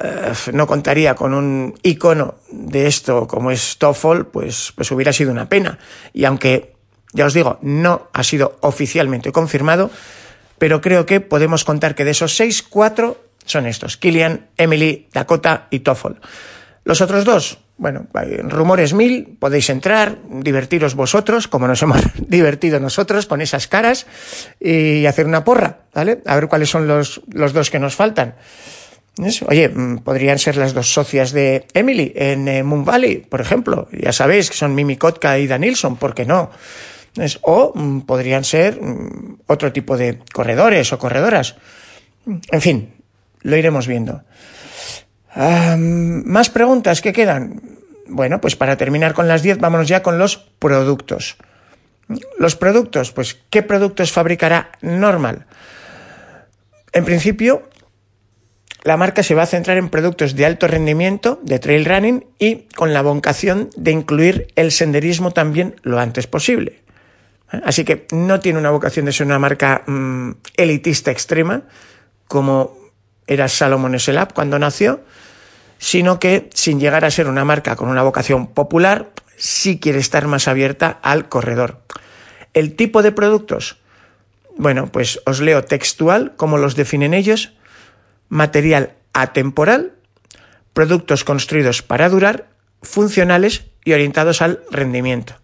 eh, 0.00 0.32
no 0.52 0.66
contaría 0.66 1.14
con 1.14 1.34
un 1.34 1.74
icono 1.82 2.36
de 2.50 2.86
esto 2.86 3.26
como 3.26 3.50
es 3.50 3.78
Toffol, 3.78 4.28
pues, 4.28 4.72
pues 4.76 4.90
hubiera 4.92 5.12
sido 5.12 5.32
una 5.32 5.48
pena. 5.48 5.78
Y 6.12 6.24
aunque, 6.24 6.74
ya 7.12 7.26
os 7.26 7.34
digo, 7.34 7.58
no 7.62 8.08
ha 8.12 8.22
sido 8.22 8.58
oficialmente 8.60 9.32
confirmado, 9.32 9.90
pero 10.58 10.80
creo 10.80 11.04
que 11.04 11.20
podemos 11.20 11.64
contar 11.64 11.94
que 11.96 12.04
de 12.04 12.12
esos 12.12 12.36
seis, 12.36 12.62
cuatro 12.62 13.24
son 13.44 13.66
estos, 13.66 13.96
Kilian, 13.96 14.46
Emily, 14.56 15.08
Dakota 15.12 15.66
y 15.70 15.80
Toffol. 15.80 16.20
Los 16.84 17.00
otros 17.00 17.24
dos, 17.24 17.58
bueno, 17.76 18.06
rumores 18.44 18.94
mil, 18.94 19.36
podéis 19.38 19.68
entrar, 19.70 20.18
divertiros 20.28 20.94
vosotros, 20.94 21.48
como 21.48 21.66
nos 21.66 21.82
hemos 21.82 22.02
divertido 22.18 22.78
nosotros 22.78 23.26
con 23.26 23.40
esas 23.40 23.66
caras, 23.66 24.06
y 24.60 25.06
hacer 25.06 25.26
una 25.26 25.42
porra, 25.44 25.80
¿vale? 25.92 26.22
A 26.24 26.36
ver 26.36 26.48
cuáles 26.48 26.70
son 26.70 26.86
los, 26.86 27.20
los 27.32 27.52
dos 27.52 27.70
que 27.70 27.80
nos 27.80 27.96
faltan. 27.96 28.34
Oye, 29.46 29.68
mm, 29.68 29.98
podrían 29.98 30.38
ser 30.38 30.56
las 30.56 30.74
dos 30.74 30.92
socias 30.92 31.32
de 31.32 31.66
Emily 31.74 32.12
en 32.14 32.46
eh, 32.46 32.62
Moon 32.62 32.84
Valley, 32.84 33.18
por 33.18 33.40
ejemplo. 33.40 33.88
Ya 33.92 34.12
sabéis 34.12 34.50
que 34.50 34.56
son 34.56 34.74
Mimi 34.74 34.96
Kotka 34.96 35.38
y 35.38 35.46
Dan 35.46 35.62
Nilsson, 35.62 35.96
¿por 35.96 36.14
qué 36.14 36.24
no? 36.24 36.50
O 37.42 37.72
mm, 37.74 38.00
podrían 38.02 38.44
ser 38.44 38.80
mm, 38.80 39.40
otro 39.46 39.72
tipo 39.72 39.96
de 39.96 40.20
corredores 40.32 40.92
o 40.92 40.98
corredoras. 40.98 41.56
En 42.26 42.60
fin, 42.60 42.94
lo 43.42 43.56
iremos 43.56 43.86
viendo. 43.86 44.22
más 45.34 46.50
preguntas 46.50 47.00
que 47.00 47.12
quedan. 47.12 47.60
Bueno, 48.06 48.40
pues 48.40 48.56
para 48.56 48.76
terminar 48.76 49.14
con 49.14 49.28
las 49.28 49.42
10, 49.42 49.58
vámonos 49.58 49.88
ya 49.88 50.02
con 50.02 50.18
los 50.18 50.36
productos. 50.36 51.36
Los 52.38 52.56
productos, 52.56 53.12
pues, 53.12 53.38
¿qué 53.50 53.62
productos 53.62 54.12
fabricará 54.12 54.70
Normal? 54.80 55.46
En 56.92 57.04
principio, 57.04 57.68
la 58.82 58.96
marca 58.96 59.22
se 59.22 59.34
va 59.34 59.42
a 59.42 59.46
centrar 59.46 59.76
en 59.76 59.88
productos 59.88 60.34
de 60.36 60.46
alto 60.46 60.68
rendimiento, 60.68 61.40
de 61.42 61.58
trail 61.58 61.84
running 61.84 62.26
y 62.38 62.68
con 62.76 62.94
la 62.94 63.02
vocación 63.02 63.70
de 63.76 63.90
incluir 63.90 64.48
el 64.54 64.70
senderismo 64.70 65.32
también 65.32 65.76
lo 65.82 65.98
antes 65.98 66.26
posible. 66.26 66.82
Así 67.48 67.84
que 67.84 68.06
no 68.12 68.40
tiene 68.40 68.58
una 68.58 68.70
vocación 68.70 69.06
de 69.06 69.12
ser 69.12 69.26
una 69.26 69.38
marca 69.38 69.82
mm, 69.86 70.32
elitista 70.56 71.10
extrema, 71.10 71.62
como 72.26 72.76
era 73.26 73.48
Salomon 73.48 73.98
Selab 73.98 74.32
cuando 74.32 74.58
nació, 74.58 75.00
sino 75.78 76.20
que 76.20 76.50
sin 76.54 76.78
llegar 76.78 77.04
a 77.04 77.10
ser 77.10 77.26
una 77.26 77.44
marca 77.44 77.74
con 77.76 77.88
una 77.88 78.02
vocación 78.02 78.48
popular, 78.48 79.10
sí 79.36 79.78
quiere 79.78 79.98
estar 79.98 80.26
más 80.26 80.46
abierta 80.46 80.98
al 81.02 81.28
corredor. 81.28 81.82
El 82.54 82.76
tipo 82.76 83.02
de 83.02 83.12
productos, 83.12 83.78
bueno, 84.56 84.90
pues 84.90 85.20
os 85.24 85.40
leo 85.40 85.64
textual 85.64 86.34
como 86.36 86.58
los 86.58 86.74
definen 86.76 87.14
ellos, 87.14 87.54
material 88.28 88.94
atemporal, 89.12 89.94
productos 90.72 91.24
construidos 91.24 91.82
para 91.82 92.08
durar, 92.08 92.48
funcionales 92.82 93.64
y 93.84 93.92
orientados 93.92 94.42
al 94.42 94.60
rendimiento. 94.70 95.34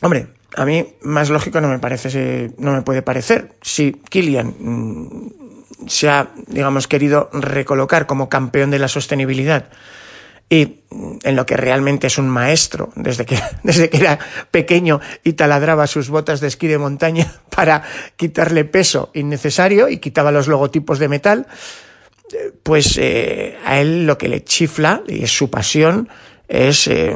Hombre, 0.00 0.28
a 0.56 0.64
mí 0.64 0.94
más 1.02 1.30
lógico 1.30 1.60
no 1.60 1.68
me 1.68 1.78
parece, 1.78 2.52
no 2.58 2.72
me 2.72 2.82
puede 2.82 3.02
parecer. 3.02 3.52
Si 3.62 3.92
Kilian 3.92 4.54
mm, 4.58 5.88
se 5.88 6.08
ha, 6.08 6.30
digamos, 6.46 6.86
querido 6.86 7.30
recolocar 7.32 8.06
como 8.06 8.28
campeón 8.28 8.70
de 8.70 8.78
la 8.78 8.88
sostenibilidad 8.88 9.70
y 10.50 10.80
en 11.22 11.36
lo 11.36 11.44
que 11.44 11.56
realmente 11.56 12.06
es 12.06 12.18
un 12.18 12.28
maestro 12.28 12.90
desde 12.94 13.26
que, 13.26 13.38
desde 13.62 13.90
que 13.90 13.98
era 13.98 14.18
pequeño 14.50 15.00
y 15.24 15.34
taladraba 15.34 15.86
sus 15.86 16.08
botas 16.08 16.40
de 16.40 16.48
esquí 16.48 16.66
de 16.66 16.78
montaña 16.78 17.32
para 17.54 17.82
quitarle 18.16 18.64
peso 18.64 19.10
innecesario 19.14 19.88
y 19.88 19.98
quitaba 19.98 20.32
los 20.32 20.48
logotipos 20.48 20.98
de 20.98 21.08
metal, 21.08 21.46
pues 22.62 22.98
eh, 22.98 23.56
a 23.64 23.80
él 23.80 24.06
lo 24.06 24.18
que 24.18 24.28
le 24.28 24.44
chifla 24.44 25.02
y 25.06 25.24
es 25.24 25.32
su 25.32 25.50
pasión 25.50 26.08
es 26.46 26.86
eh, 26.86 27.14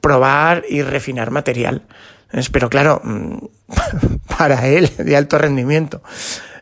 probar 0.00 0.64
y 0.68 0.82
refinar 0.82 1.30
material. 1.30 1.82
Pero 2.52 2.68
claro, 2.68 3.00
para 4.38 4.66
él 4.66 4.90
de 4.98 5.16
alto 5.16 5.38
rendimiento. 5.38 6.02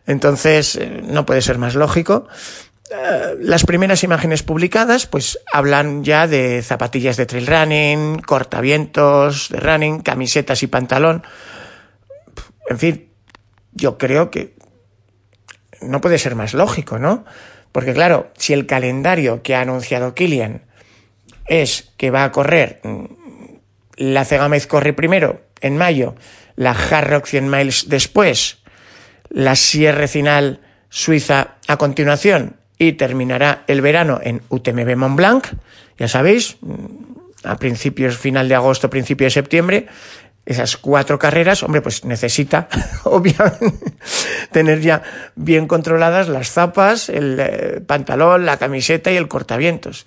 Entonces, 0.07 0.77
eh, 0.77 1.03
no 1.05 1.25
puede 1.25 1.43
ser 1.43 1.59
más 1.59 1.75
lógico. 1.75 2.27
Eh, 2.91 3.37
las 3.41 3.65
primeras 3.65 4.03
imágenes 4.05 4.43
publicadas, 4.43 5.07
pues 5.07 5.39
hablan 5.53 6.05
ya 6.05 6.27
de 6.27 6.63
zapatillas 6.63 7.17
de 7.17 7.27
trail 7.27 7.47
running, 7.47 8.19
cortavientos 8.21 9.49
de 9.49 9.61
running, 9.61 10.01
camisetas 10.01 10.63
y 10.63 10.67
pantalón. 10.67 11.23
En 12.69 12.79
fin, 12.79 13.09
yo 13.73 13.99
creo 13.99 14.31
que 14.31 14.55
no 15.81 16.01
puede 16.01 16.19
ser 16.19 16.35
más 16.35 16.55
lógico, 16.55 16.99
¿no? 16.99 17.25
Porque 17.73 17.95
claro, 17.95 18.31
si 18.37 18.53
el 18.53 18.67
calendario 18.67 19.43
que 19.43 19.55
ha 19.55 19.63
anunciado 19.63 20.15
Kilian 20.15 20.63
es 21.47 21.93
que 21.97 22.11
va 22.11 22.25
a 22.25 22.33
correr 22.33 22.81
mm, 22.85 23.05
la 23.97 24.25
Cegamez 24.25 24.67
corre 24.67 24.93
primero 24.93 25.43
en 25.61 25.77
mayo, 25.77 26.15
la 26.57 26.73
Hard 26.73 27.09
Rock 27.09 27.27
100 27.27 27.51
miles 27.51 27.89
después, 27.89 28.59
la 29.29 29.57
Sierra 29.57 30.09
Final 30.09 30.61
Suiza 30.89 31.57
a 31.69 31.79
continuación 31.79 32.57
y 32.89 32.93
terminará 32.95 33.65
el 33.67 33.81
verano 33.81 34.21
en 34.23 34.43
UTMB 34.49 34.97
Mont 34.97 35.17
Blanc, 35.17 35.47
ya 35.99 36.09
sabéis, 36.09 36.57
a 37.45 37.57
principios, 37.57 38.17
final 38.17 38.49
de 38.49 38.55
agosto, 38.55 38.91
principio 38.91 39.27
de 39.27 39.31
septiembre, 39.31 39.87
esas 40.45 40.77
cuatro 40.77 41.19
carreras, 41.19 41.63
hombre, 41.63 41.81
pues 41.81 42.05
necesita, 42.05 42.69
obviamente, 43.05 43.93
tener 44.51 44.81
ya 44.81 45.03
bien 45.37 45.69
controladas 45.69 46.29
las 46.29 46.51
zapas, 46.51 47.09
el 47.09 47.37
eh, 47.39 47.81
pantalón, 47.87 48.45
la 48.45 48.57
camiseta 48.57 49.13
y 49.13 49.17
el 49.17 49.29
cortavientos. 49.29 50.05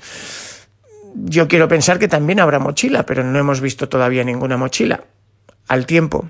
Yo 1.15 1.47
quiero 1.47 1.69
pensar 1.69 1.97
que 1.97 2.09
también 2.09 2.41
habrá 2.41 2.59
mochila, 2.59 3.05
pero 3.05 3.23
no 3.23 3.39
hemos 3.39 3.61
visto 3.61 3.87
todavía 3.87 4.25
ninguna 4.25 4.57
mochila 4.57 5.05
al 5.67 5.85
tiempo. 5.85 6.27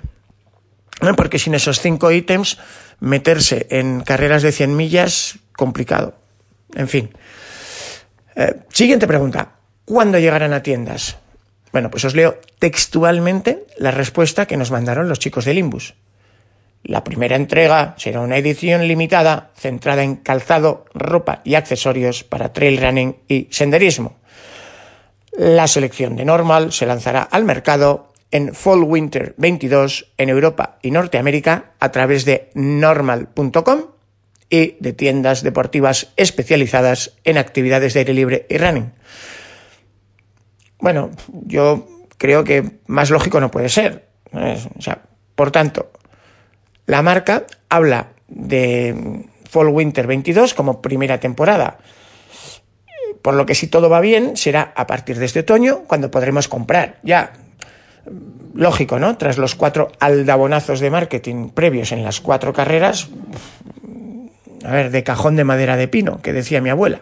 Porque 1.17 1.39
sin 1.39 1.55
esos 1.55 1.79
cinco 1.79 2.11
ítems, 2.11 2.59
meterse 2.99 3.65
en 3.71 4.01
carreras 4.01 4.43
de 4.43 4.51
100 4.51 4.75
millas, 4.75 5.39
complicado. 5.53 6.24
En 6.73 6.87
fin. 6.87 7.09
Eh, 8.35 8.55
siguiente 8.69 9.07
pregunta. 9.07 9.51
¿Cuándo 9.85 10.17
llegarán 10.19 10.53
a 10.53 10.63
tiendas? 10.63 11.17
Bueno, 11.71 11.91
pues 11.91 12.05
os 12.05 12.15
leo 12.15 12.39
textualmente 12.59 13.65
la 13.77 13.91
respuesta 13.91 14.45
que 14.45 14.57
nos 14.57 14.71
mandaron 14.71 15.09
los 15.09 15.19
chicos 15.19 15.45
de 15.45 15.53
Limbus. 15.53 15.93
La 16.83 17.03
primera 17.03 17.35
entrega 17.35 17.95
será 17.97 18.21
una 18.21 18.37
edición 18.37 18.87
limitada 18.87 19.51
centrada 19.55 20.03
en 20.03 20.17
calzado, 20.17 20.85
ropa 20.93 21.41
y 21.43 21.55
accesorios 21.55 22.23
para 22.23 22.53
trail 22.53 22.79
running 22.79 23.17
y 23.27 23.47
senderismo. 23.51 24.17
La 25.31 25.67
selección 25.67 26.15
de 26.15 26.25
Normal 26.25 26.71
se 26.71 26.85
lanzará 26.85 27.23
al 27.23 27.43
mercado 27.43 28.13
en 28.31 28.53
Fall 28.53 28.83
Winter 28.83 29.33
22 29.37 30.13
en 30.17 30.29
Europa 30.29 30.77
y 30.81 30.91
Norteamérica 30.91 31.73
a 31.79 31.91
través 31.91 32.23
de 32.23 32.51
normal.com 32.53 33.94
y 34.49 34.77
de 34.79 34.93
tiendas 34.93 35.43
deportivas 35.43 36.13
especializadas 36.17 37.13
en 37.23 37.37
actividades 37.37 37.93
de 37.93 37.99
aire 37.99 38.13
libre 38.13 38.45
y 38.49 38.57
running. 38.57 38.91
Bueno, 40.79 41.11
yo 41.45 41.87
creo 42.17 42.43
que 42.43 42.79
más 42.87 43.09
lógico 43.09 43.39
no 43.39 43.51
puede 43.51 43.69
ser. 43.69 44.07
O 44.31 44.81
sea, 44.81 45.01
por 45.35 45.51
tanto, 45.51 45.91
la 46.85 47.01
marca 47.01 47.45
habla 47.69 48.09
de 48.27 49.25
Fall 49.49 49.69
Winter 49.69 50.07
22 50.07 50.53
como 50.53 50.81
primera 50.81 51.19
temporada. 51.19 51.79
Por 53.21 53.33
lo 53.33 53.45
que 53.45 53.55
si 53.55 53.67
todo 53.67 53.89
va 53.89 54.01
bien, 54.01 54.37
será 54.37 54.73
a 54.75 54.85
partir 54.85 55.17
de 55.17 55.25
este 55.25 55.39
otoño 55.39 55.83
cuando 55.87 56.11
podremos 56.11 56.47
comprar 56.47 56.99
ya 57.03 57.33
lógico, 58.53 58.99
¿no? 58.99 59.17
Tras 59.17 59.37
los 59.37 59.55
cuatro 59.55 59.91
aldabonazos 59.99 60.79
de 60.79 60.89
marketing 60.89 61.49
previos 61.49 61.91
en 61.91 62.03
las 62.03 62.21
cuatro 62.21 62.53
carreras, 62.53 63.09
a 64.65 64.71
ver, 64.71 64.91
de 64.91 65.03
cajón 65.03 65.35
de 65.35 65.43
madera 65.43 65.77
de 65.77 65.87
pino, 65.87 66.21
que 66.21 66.33
decía 66.33 66.61
mi 66.61 66.69
abuela. 66.69 67.01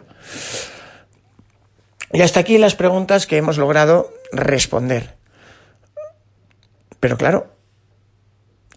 Y 2.11 2.21
hasta 2.21 2.39
aquí 2.39 2.57
las 2.57 2.75
preguntas 2.75 3.25
que 3.25 3.37
hemos 3.37 3.57
logrado 3.57 4.13
responder. 4.31 5.15
Pero 6.99 7.17
claro, 7.17 7.47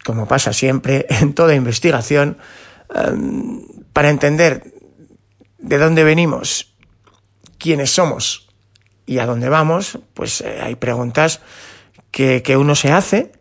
como 0.05 0.27
pasa 0.27 0.53
siempre 0.53 1.07
en 1.11 1.35
toda 1.35 1.55
investigación, 1.55 2.39
em, 2.95 3.63
para 3.93 4.11
entender 4.11 4.73
de 5.59 5.79
dónde 5.79 6.05
venimos 6.05 6.75
quiénes 7.59 7.91
somos 7.91 8.49
y 9.05 9.19
a 9.19 9.27
dónde 9.27 9.49
vamos, 9.49 9.99
pues 10.15 10.41
eh, 10.41 10.61
hay 10.63 10.77
preguntas 10.77 11.41
que, 12.11 12.43
que 12.43 12.57
uno 12.57 12.75
se 12.75 12.93
hace, 12.93 13.33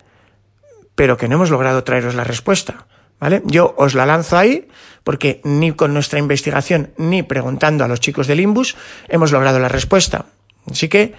pero 0.96 1.18
que 1.18 1.28
no 1.28 1.36
hemos 1.36 1.50
logrado 1.50 1.84
traeros 1.84 2.16
la 2.16 2.24
respuesta. 2.24 2.88
¿Vale? 3.20 3.42
Yo 3.46 3.74
os 3.78 3.94
la 3.94 4.06
lanzo 4.06 4.38
ahí 4.38 4.68
porque 5.06 5.40
ni 5.44 5.72
con 5.72 5.94
nuestra 5.94 6.18
investigación 6.18 6.90
ni 6.98 7.22
preguntando 7.22 7.86
a 7.86 7.88
los 7.88 8.02
chicos 8.02 8.26
del 8.26 8.40
Imbus 8.40 8.76
hemos 9.08 9.32
logrado 9.32 9.60
la 9.60 9.70
respuesta. 9.70 10.26
Así 10.70 10.90
que 10.90 11.14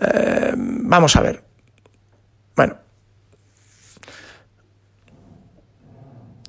eh, 0.00 0.54
vamos 0.56 1.16
a 1.16 1.20
ver. 1.20 1.42
Bueno. 2.54 2.76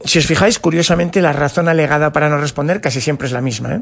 Si 0.05 0.19
os 0.19 0.27
fijáis, 0.27 0.59
curiosamente, 0.59 1.21
la 1.21 1.33
razón 1.33 1.67
alegada 1.67 2.13
para 2.13 2.29
no 2.29 2.37
responder 2.37 2.81
casi 2.81 3.01
siempre 3.01 3.25
es 3.25 3.33
la 3.33 3.41
misma. 3.41 3.73
¿eh? 3.73 3.81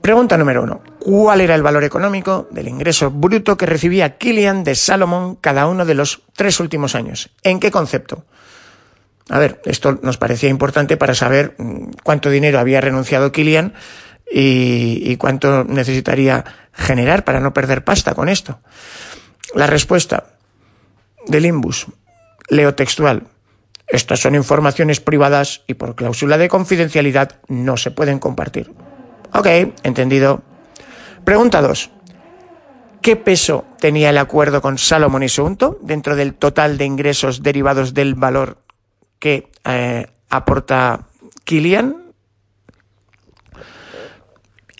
Pregunta 0.00 0.38
número 0.38 0.62
uno. 0.62 0.80
¿Cuál 0.98 1.42
era 1.42 1.54
el 1.54 1.62
valor 1.62 1.84
económico 1.84 2.48
del 2.50 2.68
ingreso 2.68 3.10
bruto 3.10 3.58
que 3.58 3.66
recibía 3.66 4.16
Killian 4.16 4.64
de 4.64 4.74
Salomon 4.74 5.36
cada 5.36 5.66
uno 5.66 5.84
de 5.84 5.94
los 5.94 6.22
tres 6.34 6.60
últimos 6.60 6.94
años? 6.94 7.28
¿En 7.42 7.60
qué 7.60 7.70
concepto? 7.70 8.24
A 9.28 9.38
ver, 9.38 9.60
esto 9.64 9.98
nos 10.02 10.16
parecía 10.16 10.48
importante 10.48 10.96
para 10.96 11.14
saber 11.14 11.54
mm, 11.58 11.90
cuánto 12.02 12.30
dinero 12.30 12.58
había 12.58 12.80
renunciado 12.80 13.32
Killian 13.32 13.74
y, 14.30 15.02
y 15.04 15.16
cuánto 15.16 15.64
necesitaría 15.64 16.44
generar 16.72 17.24
para 17.24 17.40
no 17.40 17.52
perder 17.52 17.84
pasta 17.84 18.14
con 18.14 18.28
esto. 18.28 18.60
La 19.54 19.66
respuesta 19.66 20.34
del 21.26 21.46
Imbus, 21.46 21.86
leo 22.48 22.74
textual. 22.74 23.24
Estas 23.86 24.20
son 24.20 24.34
informaciones 24.34 25.00
privadas 25.00 25.62
y 25.66 25.74
por 25.74 25.94
cláusula 25.94 26.36
de 26.36 26.48
confidencialidad 26.48 27.40
no 27.48 27.76
se 27.76 27.90
pueden 27.90 28.18
compartir. 28.18 28.72
Ok, 29.32 29.46
entendido. 29.82 30.42
Pregunta 31.24 31.62
2. 31.62 31.90
¿Qué 33.00 33.16
peso 33.16 33.64
tenía 33.80 34.10
el 34.10 34.18
acuerdo 34.18 34.60
con 34.60 34.76
Salomon 34.76 35.22
y 35.22 35.28
Sunto 35.28 35.78
dentro 35.82 36.16
del 36.16 36.34
total 36.34 36.76
de 36.76 36.84
ingresos 36.84 37.42
derivados 37.42 37.94
del 37.94 38.14
valor 38.14 38.58
que 39.18 39.50
eh, 39.64 40.06
aporta 40.30 41.06
Kilian? 41.44 42.12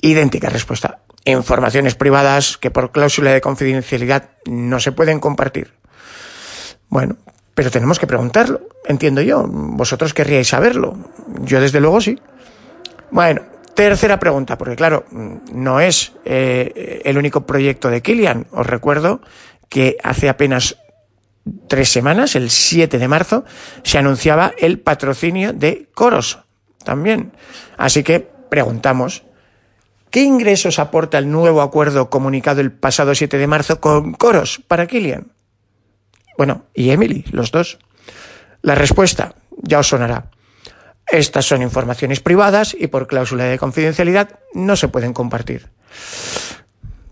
Idéntica 0.01 0.49
respuesta. 0.49 1.01
Informaciones 1.25 1.95
privadas 1.95 2.57
que 2.57 2.71
por 2.71 2.93
cláusula 2.93 3.33
de 3.33 3.41
confidencialidad 3.41 4.31
no 4.47 4.81
se 4.81 4.93
pueden 4.93 5.21
compartir. 5.21 5.75
Bueno, 6.89 7.17
pero 7.55 7.71
tenemos 7.71 7.99
que 7.99 8.07
preguntarlo, 8.07 8.61
entiendo 8.87 9.21
yo. 9.21 9.45
Vosotros 9.49 10.15
querríais 10.15 10.49
saberlo. 10.49 10.97
Yo 11.43 11.61
desde 11.61 11.81
luego 11.81 12.01
sí. 12.01 12.19
Bueno, 13.11 13.43
tercera 13.75 14.19
pregunta, 14.19 14.57
porque 14.57 14.77
claro, 14.77 15.05
no 15.11 15.81
es 15.81 16.13
eh, 16.25 17.03
el 17.05 17.19
único 17.19 17.47
proyecto 17.47 17.91
de 17.91 18.01
Kilian. 18.01 18.47
Os 18.53 18.67
recuerdo 18.67 19.21
que 19.69 19.97
hace 20.03 20.29
apenas 20.29 20.77
tres 21.69 21.91
semanas, 21.91 22.37
el 22.37 22.51
7 22.51 22.99
de 22.99 23.09
marzo, 23.09 23.45
se 23.83 23.99
anunciaba 23.99 24.53
el 24.59 24.79
patrocinio 24.81 25.53
de 25.53 25.89
Coros 25.95 26.41
también. 26.85 27.33
Así 27.77 28.03
que 28.03 28.21
preguntamos, 28.21 29.25
¿qué 30.11 30.23
ingresos 30.23 30.79
aporta 30.79 31.19
el 31.19 31.31
nuevo 31.31 31.63
acuerdo 31.63 32.11
comunicado 32.11 32.61
el 32.61 32.73
pasado 32.73 33.15
7 33.15 33.39
de 33.39 33.47
marzo 33.47 33.81
con 33.81 34.13
Coros 34.13 34.63
para 34.67 34.87
Kilian? 34.87 35.33
Bueno, 36.37 36.65
y 36.73 36.91
Emily, 36.91 37.25
los 37.33 37.51
dos. 37.51 37.79
La 38.63 38.75
respuesta 38.75 39.35
ya 39.63 39.81
os 39.81 39.89
sonará. 39.89 40.31
Estas 41.11 41.47
son 41.47 41.63
informaciones 41.63 42.21
privadas 42.21 42.77
y 42.79 42.87
por 42.89 43.07
cláusula 43.07 43.45
de 43.45 43.59
confidencialidad 43.59 44.39
no 44.55 44.77
se 44.77 44.89
pueden 44.89 45.13
compartir. 45.13 45.69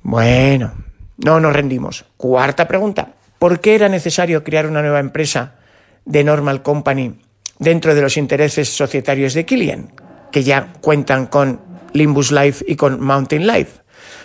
Bueno, 0.02 0.74
no 1.16 1.40
nos 1.40 1.52
rendimos. 1.52 2.04
Cuarta 2.16 2.68
pregunta. 2.68 3.14
¿Por 3.38 3.60
qué 3.60 3.74
era 3.74 3.88
necesario 3.88 4.42
crear 4.44 4.66
una 4.66 4.82
nueva 4.82 5.00
empresa 5.00 5.56
de 6.04 6.24
Normal 6.24 6.62
Company 6.62 7.18
dentro 7.58 7.94
de 7.94 8.00
los 8.00 8.16
intereses 8.16 8.68
societarios 8.68 9.34
de 9.34 9.44
Killian, 9.44 9.92
que 10.32 10.42
ya 10.42 10.72
cuentan 10.80 11.26
con 11.26 11.60
Limbus 11.92 12.32
Life 12.32 12.64
y 12.66 12.76
con 12.76 13.00
Mountain 13.00 13.46
Life 13.46 13.80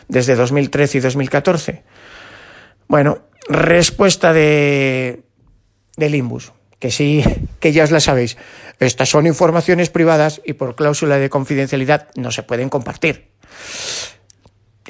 desde 0.08 0.36
2013 0.36 0.98
y 0.98 1.02
2014? 1.02 1.84
Bueno, 2.88 3.20
respuesta 3.50 4.34
de, 4.34 5.24
de 5.98 6.10
Limbus, 6.10 6.52
que 6.80 6.92
sí, 6.92 7.24
que 7.60 7.72
ya 7.72 7.84
os 7.84 7.92
la 7.92 8.00
sabéis. 8.00 8.38
Estas 8.80 9.10
son 9.10 9.28
informaciones 9.28 9.90
privadas 9.90 10.42
y 10.46 10.54
por 10.54 10.76
cláusula 10.76 11.18
de 11.18 11.30
confidencialidad 11.30 12.08
no 12.16 12.32
se 12.32 12.44
pueden 12.44 12.70
compartir. 12.70 13.30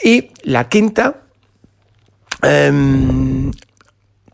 Y 0.04 0.32
la 0.44 0.70
quinta, 0.70 1.24
eh, 2.42 2.72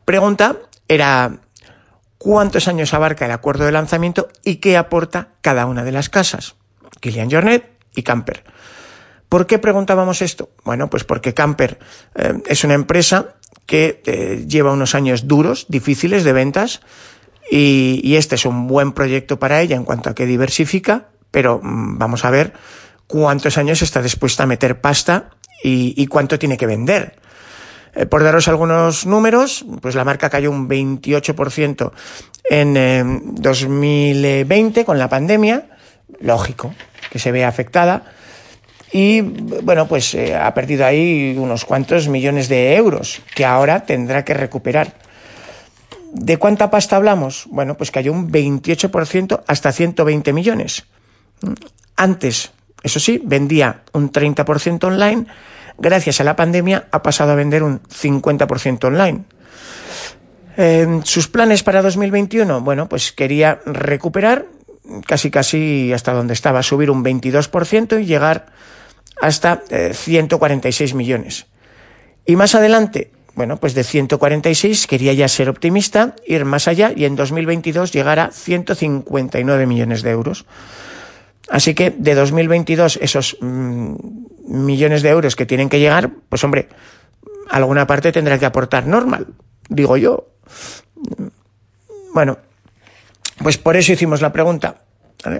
pregunta 0.07 0.55
era 0.87 1.41
cuántos 2.17 2.69
años 2.69 2.93
abarca 2.93 3.25
el 3.25 3.31
acuerdo 3.31 3.65
de 3.65 3.73
lanzamiento 3.73 4.29
y 4.41 4.55
qué 4.55 4.77
aporta 4.77 5.31
cada 5.41 5.65
una 5.65 5.83
de 5.83 5.91
las 5.91 6.07
casas, 6.07 6.55
Kilian 7.01 7.29
Jornet 7.29 7.69
y 7.93 8.03
Camper. 8.03 8.45
¿Por 9.27 9.47
qué 9.47 9.59
preguntábamos 9.59 10.21
esto? 10.21 10.49
Bueno, 10.63 10.89
pues 10.89 11.03
porque 11.03 11.33
Camper 11.33 11.77
eh, 12.15 12.41
es 12.45 12.63
una 12.63 12.75
empresa 12.75 13.35
que 13.65 14.01
eh, 14.05 14.45
lleva 14.47 14.71
unos 14.71 14.95
años 14.95 15.27
duros, 15.27 15.65
difíciles 15.67 16.23
de 16.23 16.31
ventas, 16.31 16.79
y, 17.51 18.15
este 18.15 18.35
es 18.35 18.45
un 18.45 18.67
buen 18.67 18.93
proyecto 18.93 19.39
para 19.39 19.61
ella 19.61 19.75
en 19.75 19.83
cuanto 19.83 20.09
a 20.09 20.15
que 20.15 20.25
diversifica, 20.25 21.09
pero 21.31 21.59
mm, 21.61 21.97
vamos 21.97 22.23
a 22.23 22.29
ver 22.29 22.53
cuántos 23.07 23.57
años 23.57 23.81
está 23.81 24.01
dispuesta 24.01 24.43
a 24.43 24.47
meter 24.47 24.79
pasta 24.79 25.31
y 25.61 26.07
cuánto 26.07 26.39
tiene 26.39 26.55
que 26.55 26.65
vender. 26.65 27.19
Eh, 27.97 28.05
por 28.05 28.23
daros 28.23 28.47
algunos 28.47 29.07
números, 29.07 29.65
pues 29.81 29.95
la 29.95 30.05
marca 30.05 30.29
cayó 30.29 30.51
un 30.51 30.69
28% 30.69 31.91
en 32.47 32.77
eh, 32.77 33.03
2020 33.03 34.85
con 34.85 34.99
la 34.99 35.09
pandemia, 35.09 35.65
lógico 36.19 36.73
que 37.09 37.17
se 37.17 37.31
vea 37.31 37.47
afectada, 37.47 38.03
y 38.91 39.21
bueno, 39.21 39.87
pues 39.87 40.13
eh, 40.13 40.35
ha 40.35 40.53
perdido 40.53 40.85
ahí 40.85 41.35
unos 41.37 41.65
cuantos 41.65 42.07
millones 42.07 42.49
de 42.49 42.75
euros 42.75 43.21
que 43.33 43.45
ahora 43.45 43.83
tendrá 43.83 44.23
que 44.23 44.35
recuperar. 44.35 44.93
¿De 46.13 46.37
cuánta 46.37 46.69
pasta 46.69 46.97
hablamos? 46.97 47.47
Bueno, 47.49 47.75
pues 47.75 47.89
cayó 47.89 48.13
un 48.13 48.31
28% 48.31 49.43
hasta 49.47 49.71
120 49.71 50.33
millones. 50.33 50.85
Antes, 51.95 52.51
eso 52.83 52.99
sí, 52.99 53.19
vendía 53.23 53.81
un 53.93 54.11
30% 54.11 54.83
online 54.83 55.25
gracias 55.77 56.21
a 56.21 56.23
la 56.23 56.35
pandemia, 56.35 56.87
ha 56.91 57.03
pasado 57.03 57.31
a 57.31 57.35
vender 57.35 57.63
un 57.63 57.81
50% 57.81 58.83
online. 58.85 59.23
Eh, 60.57 61.01
¿Sus 61.03 61.27
planes 61.27 61.63
para 61.63 61.81
2021? 61.81 62.61
Bueno, 62.61 62.89
pues 62.89 63.11
quería 63.11 63.59
recuperar 63.65 64.45
casi 65.05 65.29
casi 65.29 65.93
hasta 65.93 66.13
donde 66.13 66.33
estaba, 66.33 66.63
subir 66.63 66.89
un 66.89 67.03
22% 67.03 68.01
y 68.01 68.05
llegar 68.05 68.47
hasta 69.21 69.63
eh, 69.69 69.91
146 69.93 70.93
millones. 70.93 71.45
Y 72.25 72.35
más 72.35 72.55
adelante, 72.55 73.11
bueno, 73.35 73.57
pues 73.57 73.73
de 73.73 73.83
146 73.83 74.87
quería 74.87 75.13
ya 75.13 75.27
ser 75.27 75.49
optimista, 75.49 76.15
ir 76.25 76.45
más 76.45 76.67
allá 76.67 76.91
y 76.95 77.05
en 77.05 77.15
2022 77.15 77.93
llegar 77.93 78.19
a 78.19 78.31
159 78.31 79.65
millones 79.65 80.01
de 80.01 80.09
euros. 80.09 80.45
Así 81.49 81.73
que 81.73 81.91
de 81.91 82.15
2022 82.15 82.99
esos 83.01 83.37
mmm, 83.39 83.95
millones 84.47 85.01
de 85.01 85.09
euros 85.09 85.35
que 85.35 85.45
tienen 85.45 85.69
que 85.69 85.79
llegar, 85.79 86.11
pues 86.29 86.43
hombre, 86.43 86.69
alguna 87.49 87.87
parte 87.87 88.11
tendrá 88.11 88.39
que 88.39 88.45
aportar 88.45 88.85
normal, 88.85 89.27
digo 89.69 89.97
yo. 89.97 90.27
Bueno, 92.13 92.39
pues 93.43 93.57
por 93.57 93.77
eso 93.77 93.93
hicimos 93.93 94.21
la 94.21 94.31
pregunta. 94.31 94.81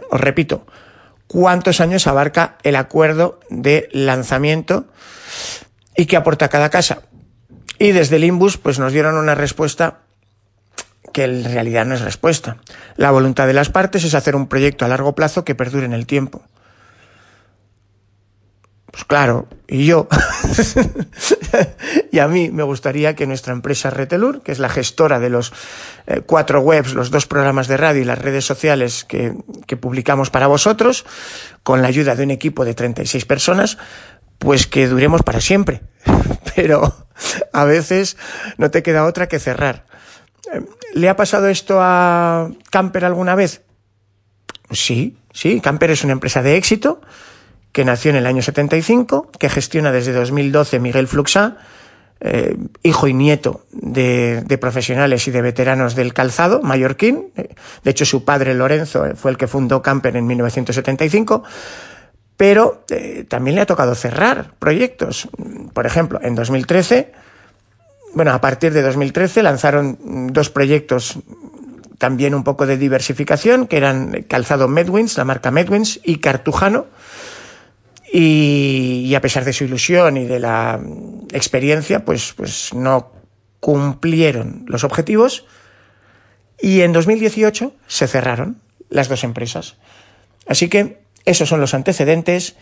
Os 0.09 0.21
repito, 0.21 0.65
¿cuántos 1.27 1.81
años 1.81 2.07
abarca 2.07 2.57
el 2.63 2.75
acuerdo 2.75 3.39
de 3.49 3.89
lanzamiento 3.91 4.85
y 5.95 6.05
qué 6.05 6.17
aporta 6.17 6.49
cada 6.49 6.69
casa? 6.69 7.03
Y 7.79 7.91
desde 7.91 8.17
el 8.17 8.23
Imbus 8.23 8.57
pues 8.57 8.79
nos 8.79 8.93
dieron 8.93 9.15
una 9.15 9.35
respuesta 9.35 9.99
que 11.13 11.23
en 11.23 11.43
realidad 11.43 11.85
no 11.85 11.95
es 11.95 12.01
respuesta. 12.01 12.57
La 12.95 13.11
voluntad 13.11 13.47
de 13.47 13.53
las 13.53 13.69
partes 13.69 14.03
es 14.03 14.13
hacer 14.13 14.35
un 14.35 14.47
proyecto 14.47 14.85
a 14.85 14.87
largo 14.87 15.15
plazo 15.15 15.45
que 15.45 15.55
perdure 15.55 15.85
en 15.85 15.93
el 15.93 16.05
tiempo. 16.05 16.43
Pues 18.97 19.05
claro, 19.05 19.47
y 19.67 19.85
yo. 19.85 20.07
y 22.11 22.17
a 22.17 22.27
mí 22.27 22.49
me 22.49 22.63
gustaría 22.63 23.15
que 23.15 23.27
nuestra 23.27 23.53
empresa 23.53 23.91
Retelur, 23.91 24.41
que 24.41 24.51
es 24.51 24.57
la 24.57 24.69
gestora 24.69 25.19
de 25.19 25.29
los 25.29 25.53
eh, 26.07 26.21
cuatro 26.25 26.61
webs, 26.61 26.95
los 26.95 27.11
dos 27.11 27.27
programas 27.27 27.67
de 27.67 27.77
radio 27.77 28.01
y 28.01 28.05
las 28.05 28.17
redes 28.17 28.45
sociales 28.45 29.03
que, 29.03 29.35
que 29.67 29.77
publicamos 29.77 30.31
para 30.31 30.47
vosotros, 30.47 31.05
con 31.61 31.83
la 31.83 31.89
ayuda 31.89 32.15
de 32.15 32.23
un 32.23 32.31
equipo 32.31 32.65
de 32.65 32.73
36 32.73 33.25
personas, 33.25 33.77
pues 34.39 34.65
que 34.65 34.87
duremos 34.87 35.21
para 35.21 35.41
siempre. 35.41 35.83
Pero 36.55 37.05
a 37.53 37.65
veces 37.65 38.17
no 38.57 38.71
te 38.71 38.81
queda 38.81 39.05
otra 39.05 39.27
que 39.27 39.37
cerrar. 39.37 39.85
¿Le 40.95 41.07
ha 41.07 41.15
pasado 41.15 41.49
esto 41.49 41.77
a 41.81 42.49
Camper 42.71 43.05
alguna 43.05 43.35
vez? 43.35 43.61
Sí, 44.71 45.19
sí, 45.31 45.61
Camper 45.61 45.91
es 45.91 46.03
una 46.03 46.13
empresa 46.13 46.41
de 46.41 46.57
éxito 46.57 46.99
que 47.77 47.85
nació 47.85 48.09
en 48.09 48.15
el 48.15 48.25
año 48.25 48.41
75, 48.41 49.29
que 49.37 49.49
gestiona 49.49 49.91
desde 49.91 50.11
2012 50.11 50.79
Miguel 50.79 51.07
Fluxá, 51.07 51.57
eh, 52.19 52.57
hijo 52.81 53.07
y 53.07 53.13
nieto 53.13 53.65
de, 53.71 54.57
profesionales 54.59 55.27
y 55.27 55.31
de 55.31 55.43
veteranos 55.43 55.93
del 55.93 56.11
calzado 56.11 56.63
mallorquín. 56.63 57.31
De 57.35 57.91
hecho, 57.91 58.03
su 58.03 58.25
padre 58.25 58.55
Lorenzo 58.55 59.05
fue 59.15 59.29
el 59.29 59.37
que 59.37 59.45
fundó 59.45 59.83
Camper 59.83 60.17
en 60.17 60.25
1975. 60.25 61.43
Pero 62.35 62.83
eh, 62.89 63.25
también 63.29 63.53
le 63.53 63.61
ha 63.61 63.67
tocado 63.67 63.93
cerrar 63.93 64.55
proyectos. 64.57 65.27
Por 65.71 65.85
ejemplo, 65.85 66.19
en 66.23 66.33
2013, 66.33 67.11
bueno, 68.15 68.33
a 68.33 68.41
partir 68.41 68.73
de 68.73 68.81
2013 68.81 69.43
lanzaron 69.43 70.33
dos 70.33 70.49
proyectos 70.49 71.19
también 71.99 72.33
un 72.33 72.43
poco 72.43 72.65
de 72.65 72.77
diversificación, 72.77 73.67
que 73.67 73.77
eran 73.77 74.23
calzado 74.27 74.67
Medwins, 74.67 75.15
la 75.15 75.25
marca 75.25 75.51
Medwins, 75.51 75.99
y 76.03 76.17
Cartujano, 76.17 76.87
y, 78.11 79.13
a 79.15 79.21
pesar 79.21 79.43
de 79.45 79.53
su 79.53 79.65
ilusión 79.65 80.17
y 80.17 80.25
de 80.25 80.39
la 80.39 80.79
experiencia, 81.33 82.05
pues, 82.05 82.33
pues 82.35 82.73
no 82.73 83.11
cumplieron 83.59 84.65
los 84.67 84.83
objetivos 84.83 85.45
y 86.59 86.81
en 86.81 86.93
2018 86.93 87.73
se 87.87 88.07
cerraron 88.07 88.61
las 88.89 89.09
dos 89.09 89.23
empresas. 89.23 89.75
Así 90.47 90.69
que 90.69 90.99
esos 91.25 91.49
son 91.49 91.59
los 91.59 91.73
antecedentes 91.73 92.55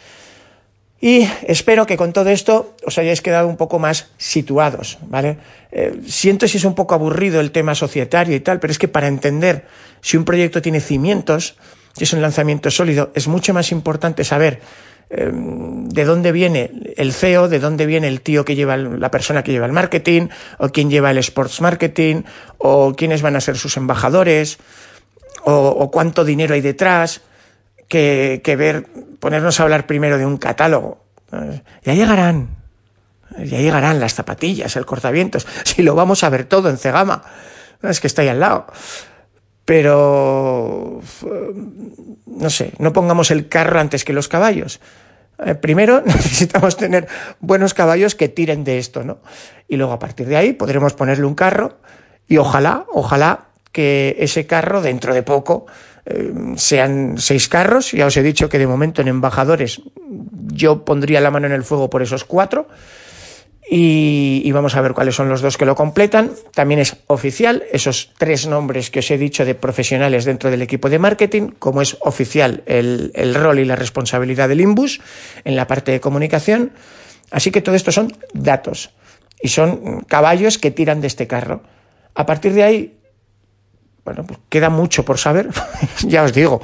y 1.00 1.28
espero 1.46 1.86
que 1.86 1.98
con 1.98 2.14
todo 2.14 2.30
esto 2.30 2.76
os 2.86 2.98
hayáis 2.98 3.22
quedado 3.22 3.48
un 3.48 3.58
poco 3.58 3.80
más 3.80 4.10
situados, 4.18 4.98
¿vale? 5.04 5.38
Eh, 5.72 6.00
siento 6.08 6.48
si 6.48 6.58
es 6.58 6.66
un 6.66 6.74
poco 6.74 6.96
aburrido 6.96 7.42
el 7.42 7.52
tema 7.52 7.76
societario 7.76 8.36
y 8.36 8.40
tal, 8.40 8.60
pero 8.60 8.72
es 8.72 8.80
que 8.80 8.88
para 8.88 9.08
entender 9.08 9.68
si 10.02 10.18
un 10.18 10.26
proyecto 10.26 10.62
tiene 10.62 10.80
cimientos, 10.80 11.58
si 11.94 12.06
es 12.06 12.14
un 12.14 12.22
lanzamiento 12.22 12.72
sólido, 12.72 13.12
es 13.14 13.28
mucho 13.28 13.54
más 13.54 13.72
importante 13.72 14.24
saber 14.24 14.62
Em, 15.10 15.88
de 15.88 16.04
dónde 16.04 16.32
viene 16.32 16.72
el 16.98 17.14
CEO, 17.14 17.48
de 17.48 17.60
dónde 17.60 17.86
viene 17.86 18.08
el 18.08 18.22
tío 18.22 18.44
que 18.44 18.56
lleva 18.56 18.76
la 18.76 19.12
persona 19.12 19.44
que 19.44 19.52
lleva 19.52 19.68
el 19.68 19.72
marketing, 19.72 20.30
o 20.58 20.70
quién 20.70 20.90
lleva 20.90 21.12
el 21.12 21.20
sports 21.20 21.62
marketing, 21.62 22.24
o 22.58 22.94
quiénes 22.96 23.22
van 23.22 23.36
a 23.36 23.42
ser 23.42 23.58
sus 23.58 23.78
embajadores, 23.78 24.58
o, 25.44 25.92
cuánto 25.92 26.26
dinero 26.26 26.56
hay 26.56 26.62
detrás, 26.62 27.22
que, 27.88 28.42
que, 28.44 28.56
ver, 28.56 28.88
ponernos 29.20 29.60
a 29.60 29.64
hablar 29.64 29.86
primero 29.86 30.18
de 30.18 30.26
un 30.26 30.38
catálogo. 30.38 31.04
Ya 31.84 31.94
llegarán, 31.94 32.50
ya 33.38 33.60
llegarán 33.60 34.00
las 34.00 34.16
zapatillas, 34.16 34.76
el 34.76 34.88
cortavientos, 34.88 35.46
si 35.64 35.84
lo 35.84 35.94
vamos 35.94 36.24
a 36.24 36.30
ver 36.30 36.46
todo 36.46 36.70
en 36.70 36.80
Cegama, 36.80 37.22
es 37.84 38.00
que 38.00 38.08
está 38.08 38.24
ahí 38.24 38.30
al 38.30 38.40
lado. 38.40 38.66
Pero, 39.66 41.02
no 42.28 42.50
sé, 42.52 42.74
no 42.78 42.94
pongamos 42.94 43.32
el 43.32 43.48
carro 43.50 43.80
antes 43.80 44.06
que 44.06 44.14
los 44.14 44.28
caballos. 44.28 44.80
Eh, 45.44 45.56
primero 45.56 46.02
necesitamos 46.06 46.78
tener 46.78 47.08
buenos 47.40 47.74
caballos 47.74 48.16
que 48.16 48.30
tiren 48.30 48.64
de 48.64 48.78
esto, 48.78 49.04
¿no? 49.04 49.18
Y 49.68 49.78
luego 49.78 49.94
a 49.94 50.00
partir 50.00 50.28
de 50.28 50.38
ahí 50.38 50.54
podremos 50.54 50.94
ponerle 50.94 51.26
un 51.26 51.36
carro 51.36 51.80
y 52.28 52.38
ojalá, 52.38 52.86
ojalá 52.94 53.48
que 53.72 54.16
ese 54.20 54.46
carro 54.46 54.82
dentro 54.82 55.14
de 55.14 55.24
poco 55.24 55.66
eh, 56.06 56.32
sean 56.56 57.16
seis 57.18 57.50
carros. 57.50 57.92
Ya 57.92 58.06
os 58.06 58.16
he 58.16 58.24
dicho 58.24 58.48
que 58.50 58.60
de 58.60 58.68
momento 58.68 59.02
en 59.02 59.08
embajadores 59.08 59.82
yo 60.54 60.86
pondría 60.86 61.20
la 61.22 61.32
mano 61.32 61.48
en 61.48 61.54
el 61.54 61.64
fuego 61.64 61.90
por 61.90 62.02
esos 62.02 62.24
cuatro 62.24 62.68
y, 63.70 64.52
vamos 64.52 64.76
a 64.76 64.82
ver 64.82 64.94
cuáles 64.94 65.16
son 65.16 65.28
los 65.28 65.42
dos 65.42 65.58
que 65.58 65.66
lo 65.66 65.76
completan. 65.76 66.32
También 66.54 66.80
es 66.80 66.98
oficial 67.08 67.64
esos 67.72 68.12
tres 68.18 68.46
nombres 68.48 68.92
que 68.92 69.00
os 69.00 69.10
he 69.10 69.18
dicho 69.18 69.44
de 69.44 69.56
profesionales 69.56 70.26
dentro 70.26 70.52
del 70.52 70.62
equipo 70.62 70.90
de 70.90 71.00
marketing, 71.00 71.50
como 71.58 71.82
es 71.82 71.98
oficial 72.02 72.64
el, 72.68 73.12
el 73.16 73.34
rol 73.34 73.60
y 73.60 73.66
la 73.66 73.76
responsabilidad 73.76 74.50
del 74.50 74.62
Imbus 74.62 75.02
en 75.44 75.56
la 75.56 75.68
parte 75.68 75.92
de 75.92 76.00
comunicación. 76.00 76.72
Así 77.32 77.52
que 77.52 77.62
todo 77.62 77.76
esto 77.76 77.92
son 77.92 78.16
datos 78.34 78.92
y 79.42 79.50
son 79.50 80.02
caballos 80.02 80.58
que 80.58 80.72
tiran 80.72 81.02
de 81.02 81.08
este 81.08 81.28
carro. 81.28 81.64
A 82.14 82.26
partir 82.26 82.54
de 82.54 82.64
ahí, 82.64 82.98
bueno, 84.06 84.26
pues 84.26 84.40
queda 84.50 84.70
mucho 84.70 85.04
por 85.04 85.18
saber, 85.18 85.50
ya 86.08 86.24
os 86.24 86.34
digo, 86.34 86.62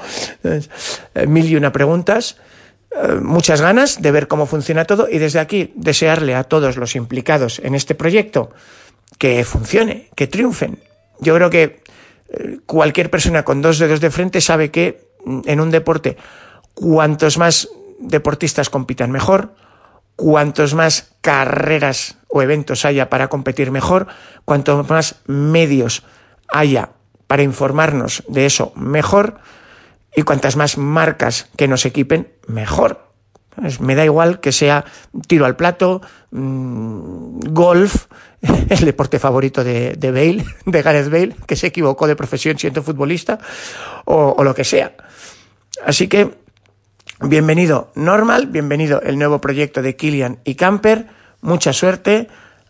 mil 1.28 1.50
y 1.50 1.56
una 1.56 1.72
preguntas. 1.72 2.38
Muchas 3.22 3.62
ganas 3.62 4.02
de 4.02 4.12
ver 4.12 4.28
cómo 4.28 4.46
funciona 4.46 4.86
todo 4.86 5.08
y 5.10 5.18
desde 5.18 5.40
aquí 5.40 5.72
desearle 5.76 6.36
a 6.36 6.44
todos 6.44 6.76
los 6.76 6.96
implicados 6.96 7.60
en 7.60 7.74
este 7.74 7.96
proyecto 7.96 8.52
que 9.18 9.44
funcione, 9.46 10.10
que 10.16 10.28
triunfen. 10.28 10.80
Yo 11.20 11.36
creo 11.36 11.50
que 11.50 11.84
eh, 12.30 12.60
cualquier 12.66 13.10
persona 13.10 13.44
con 13.44 13.62
dos 13.62 13.80
dedos 13.80 14.02
de 14.02 14.12
frente 14.12 14.42
sabe 14.42 14.72
que 14.72 15.10
mm, 15.26 15.42
en 15.46 15.60
un 15.62 15.72
deporte 15.72 16.18
cuantos 16.74 17.38
más 17.38 17.70
deportistas 18.00 18.70
compitan 18.70 19.12
mejor, 19.12 19.54
cuantos 20.16 20.74
más 20.74 21.14
carreras 21.22 22.18
o 22.28 22.42
eventos 22.42 22.86
haya 22.86 23.10
para 23.10 23.28
competir 23.28 23.72
mejor, 23.72 24.08
cuantos 24.46 24.90
más 24.90 25.16
medios 25.28 26.04
haya 26.48 26.90
para 27.28 27.44
informarnos 27.44 28.24
de 28.28 28.46
eso 28.46 28.74
mejor, 28.76 29.40
y 30.15 30.24
cuantas 30.24 30.56
más 30.56 30.78
marcas 30.78 31.47
que 31.56 31.67
nos 31.67 31.86
equipen, 31.86 32.32
mejor. 32.47 33.12
Me 33.80 33.95
da 33.95 34.06
igual 34.06 34.39
que 34.39 34.52
sea 34.52 34.86
tiro 35.28 35.45
al 35.45 35.56
plato, 35.56 36.02
mmm, 36.32 37.39
golf, 37.50 38.08
el 38.41 38.86
deporte 38.86 39.19
favorito 39.19 39.63
de, 39.63 39.93
de, 39.93 40.12
Bale, 40.12 40.45
de 40.65 40.82
Gareth 40.82 41.10
Bale, 41.10 41.36
que 41.45 41.56
se 41.56 41.67
equivocó 41.67 42.08
de 42.08 42.15
profesión 42.15 42.58
siendo 42.58 42.82
futbolista, 42.82 43.39
o, 44.06 44.43
lo 44.43 44.56
que 44.56 44.63
sea. 44.63 44.93
Así 45.86 46.08
que, 46.08 46.32
bienvenido 47.21 47.91
Normal, 47.95 48.47
bienvenido 48.47 49.02
el 49.02 49.17
nuevo 49.17 49.39
proyecto 49.39 49.82
de 49.82 49.95
Kilian 49.95 50.39
y 50.43 50.56
Camper, 50.56 51.08
mucha 51.41 51.74
suerte 51.74 52.30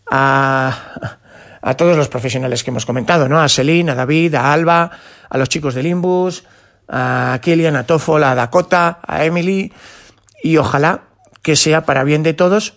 a, 0.10 1.20
a 1.62 1.74
todos 1.76 1.96
los 1.96 2.10
profesionales 2.10 2.64
que 2.64 2.72
hemos 2.72 2.86
comentado, 2.86 3.30
¿no? 3.30 3.40
A 3.40 3.48
Selin, 3.48 3.90
a 3.90 3.96
David, 3.96 4.36
a 4.36 4.52
Alba, 4.52 4.92
a 5.30 5.38
los 5.38 5.48
chicos 5.48 5.76
del 5.76 5.88
Imbus, 5.88 6.44
a 6.92 7.40
Killian, 7.42 7.76
a 7.76 7.86
Toffol, 7.86 8.24
a 8.24 8.36
Dakota, 8.36 9.00
a 9.08 9.26
Emily 9.26 9.72
y 10.44 10.58
ojalá 10.58 11.04
que 11.42 11.56
sea 11.56 11.86
para 11.86 12.04
bien 12.04 12.22
de 12.22 12.34
todos. 12.34 12.76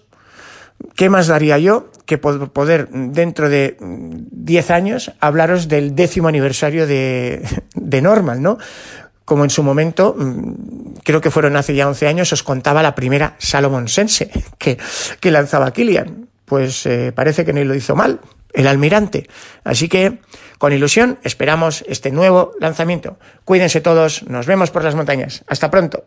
¿Qué 0.97 1.11
más 1.11 1.27
daría 1.27 1.59
yo 1.59 1.91
que 2.07 2.19
poder 2.19 2.89
dentro 2.91 3.49
de 3.49 3.77
10 3.81 4.71
años 4.71 5.13
hablaros 5.21 5.69
del 5.69 5.95
décimo 5.95 6.29
aniversario 6.29 6.87
de, 6.87 7.43
de 7.75 8.03
Normal, 8.03 8.41
¿no? 8.41 8.59
Como 9.25 9.45
en 9.45 9.51
su 9.51 9.63
momento, 9.63 10.15
mm, 10.17 11.01
creo 11.03 11.21
que 11.21 11.31
fueron 11.31 11.57
hace 11.57 11.75
ya 11.75 11.89
11 11.89 12.07
años, 12.07 12.33
os 12.33 12.43
contaba 12.43 12.83
la 12.83 12.95
primera 12.95 13.37
Salomon 13.39 13.89
Sense 13.89 14.31
que, 14.59 14.79
que 15.21 15.31
lanzaba 15.31 15.73
Killian. 15.73 16.29
Pues 16.45 16.85
eh, 16.85 17.11
parece 17.15 17.45
que 17.45 17.55
no 17.55 17.65
lo 17.65 17.75
hizo 17.75 17.97
mal, 17.97 18.21
el 18.55 18.67
almirante. 18.67 19.29
Así 19.65 19.89
que, 19.89 20.21
con 20.59 20.73
ilusión, 20.73 21.19
esperamos 21.25 21.85
este 21.87 22.11
nuevo 22.11 22.53
lanzamiento. 22.61 23.19
Cuídense 23.45 23.81
todos, 23.81 24.23
nos 24.25 24.47
vemos 24.47 24.71
por 24.71 24.85
las 24.85 24.95
montañas. 24.95 25.45
Hasta 25.47 25.71
pronto. 25.71 26.05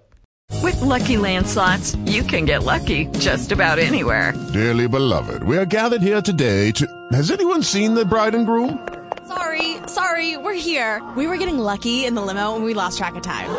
With 0.64 0.80
lucky 0.82 1.18
landslots, 1.18 1.98
you 2.06 2.24
can 2.24 2.46
get 2.46 2.64
lucky 2.64 3.08
just 3.20 3.52
about 3.52 3.80
anywhere. 3.80 4.34
Dearly 4.54 4.88
beloved, 4.88 5.44
we 5.44 5.58
are 5.58 5.66
gathered 5.66 6.02
here 6.02 6.22
today 6.22 6.72
to. 6.72 6.88
Has 7.12 7.32
anyone 7.32 7.62
seen 7.64 7.94
the 7.94 8.06
bride 8.06 8.34
and 8.34 8.46
groom? 8.46 8.80
Sorry, 9.28 9.76
sorry, 9.88 10.38
we're 10.38 10.54
here. 10.54 11.02
We 11.18 11.28
were 11.28 11.38
getting 11.38 11.60
lucky 11.60 12.06
in 12.06 12.16
the 12.16 12.22
limo 12.22 12.56
and 12.56 12.64
we 12.64 12.74
lost 12.74 12.98
track 12.98 13.16
of 13.16 13.24
time. 13.24 13.50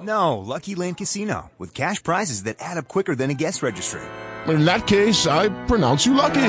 No, 0.00 0.38
Lucky 0.38 0.74
Land 0.74 0.98
Casino, 0.98 1.50
with 1.58 1.74
cash 1.74 2.02
prizes 2.02 2.44
that 2.44 2.56
add 2.60 2.78
up 2.78 2.88
quicker 2.88 3.14
than 3.16 3.30
a 3.30 3.34
guest 3.34 3.62
registry. 3.62 4.00
In 4.46 4.64
that 4.64 4.86
case, 4.86 5.26
I 5.26 5.48
pronounce 5.66 6.06
you 6.06 6.14
lucky. 6.14 6.48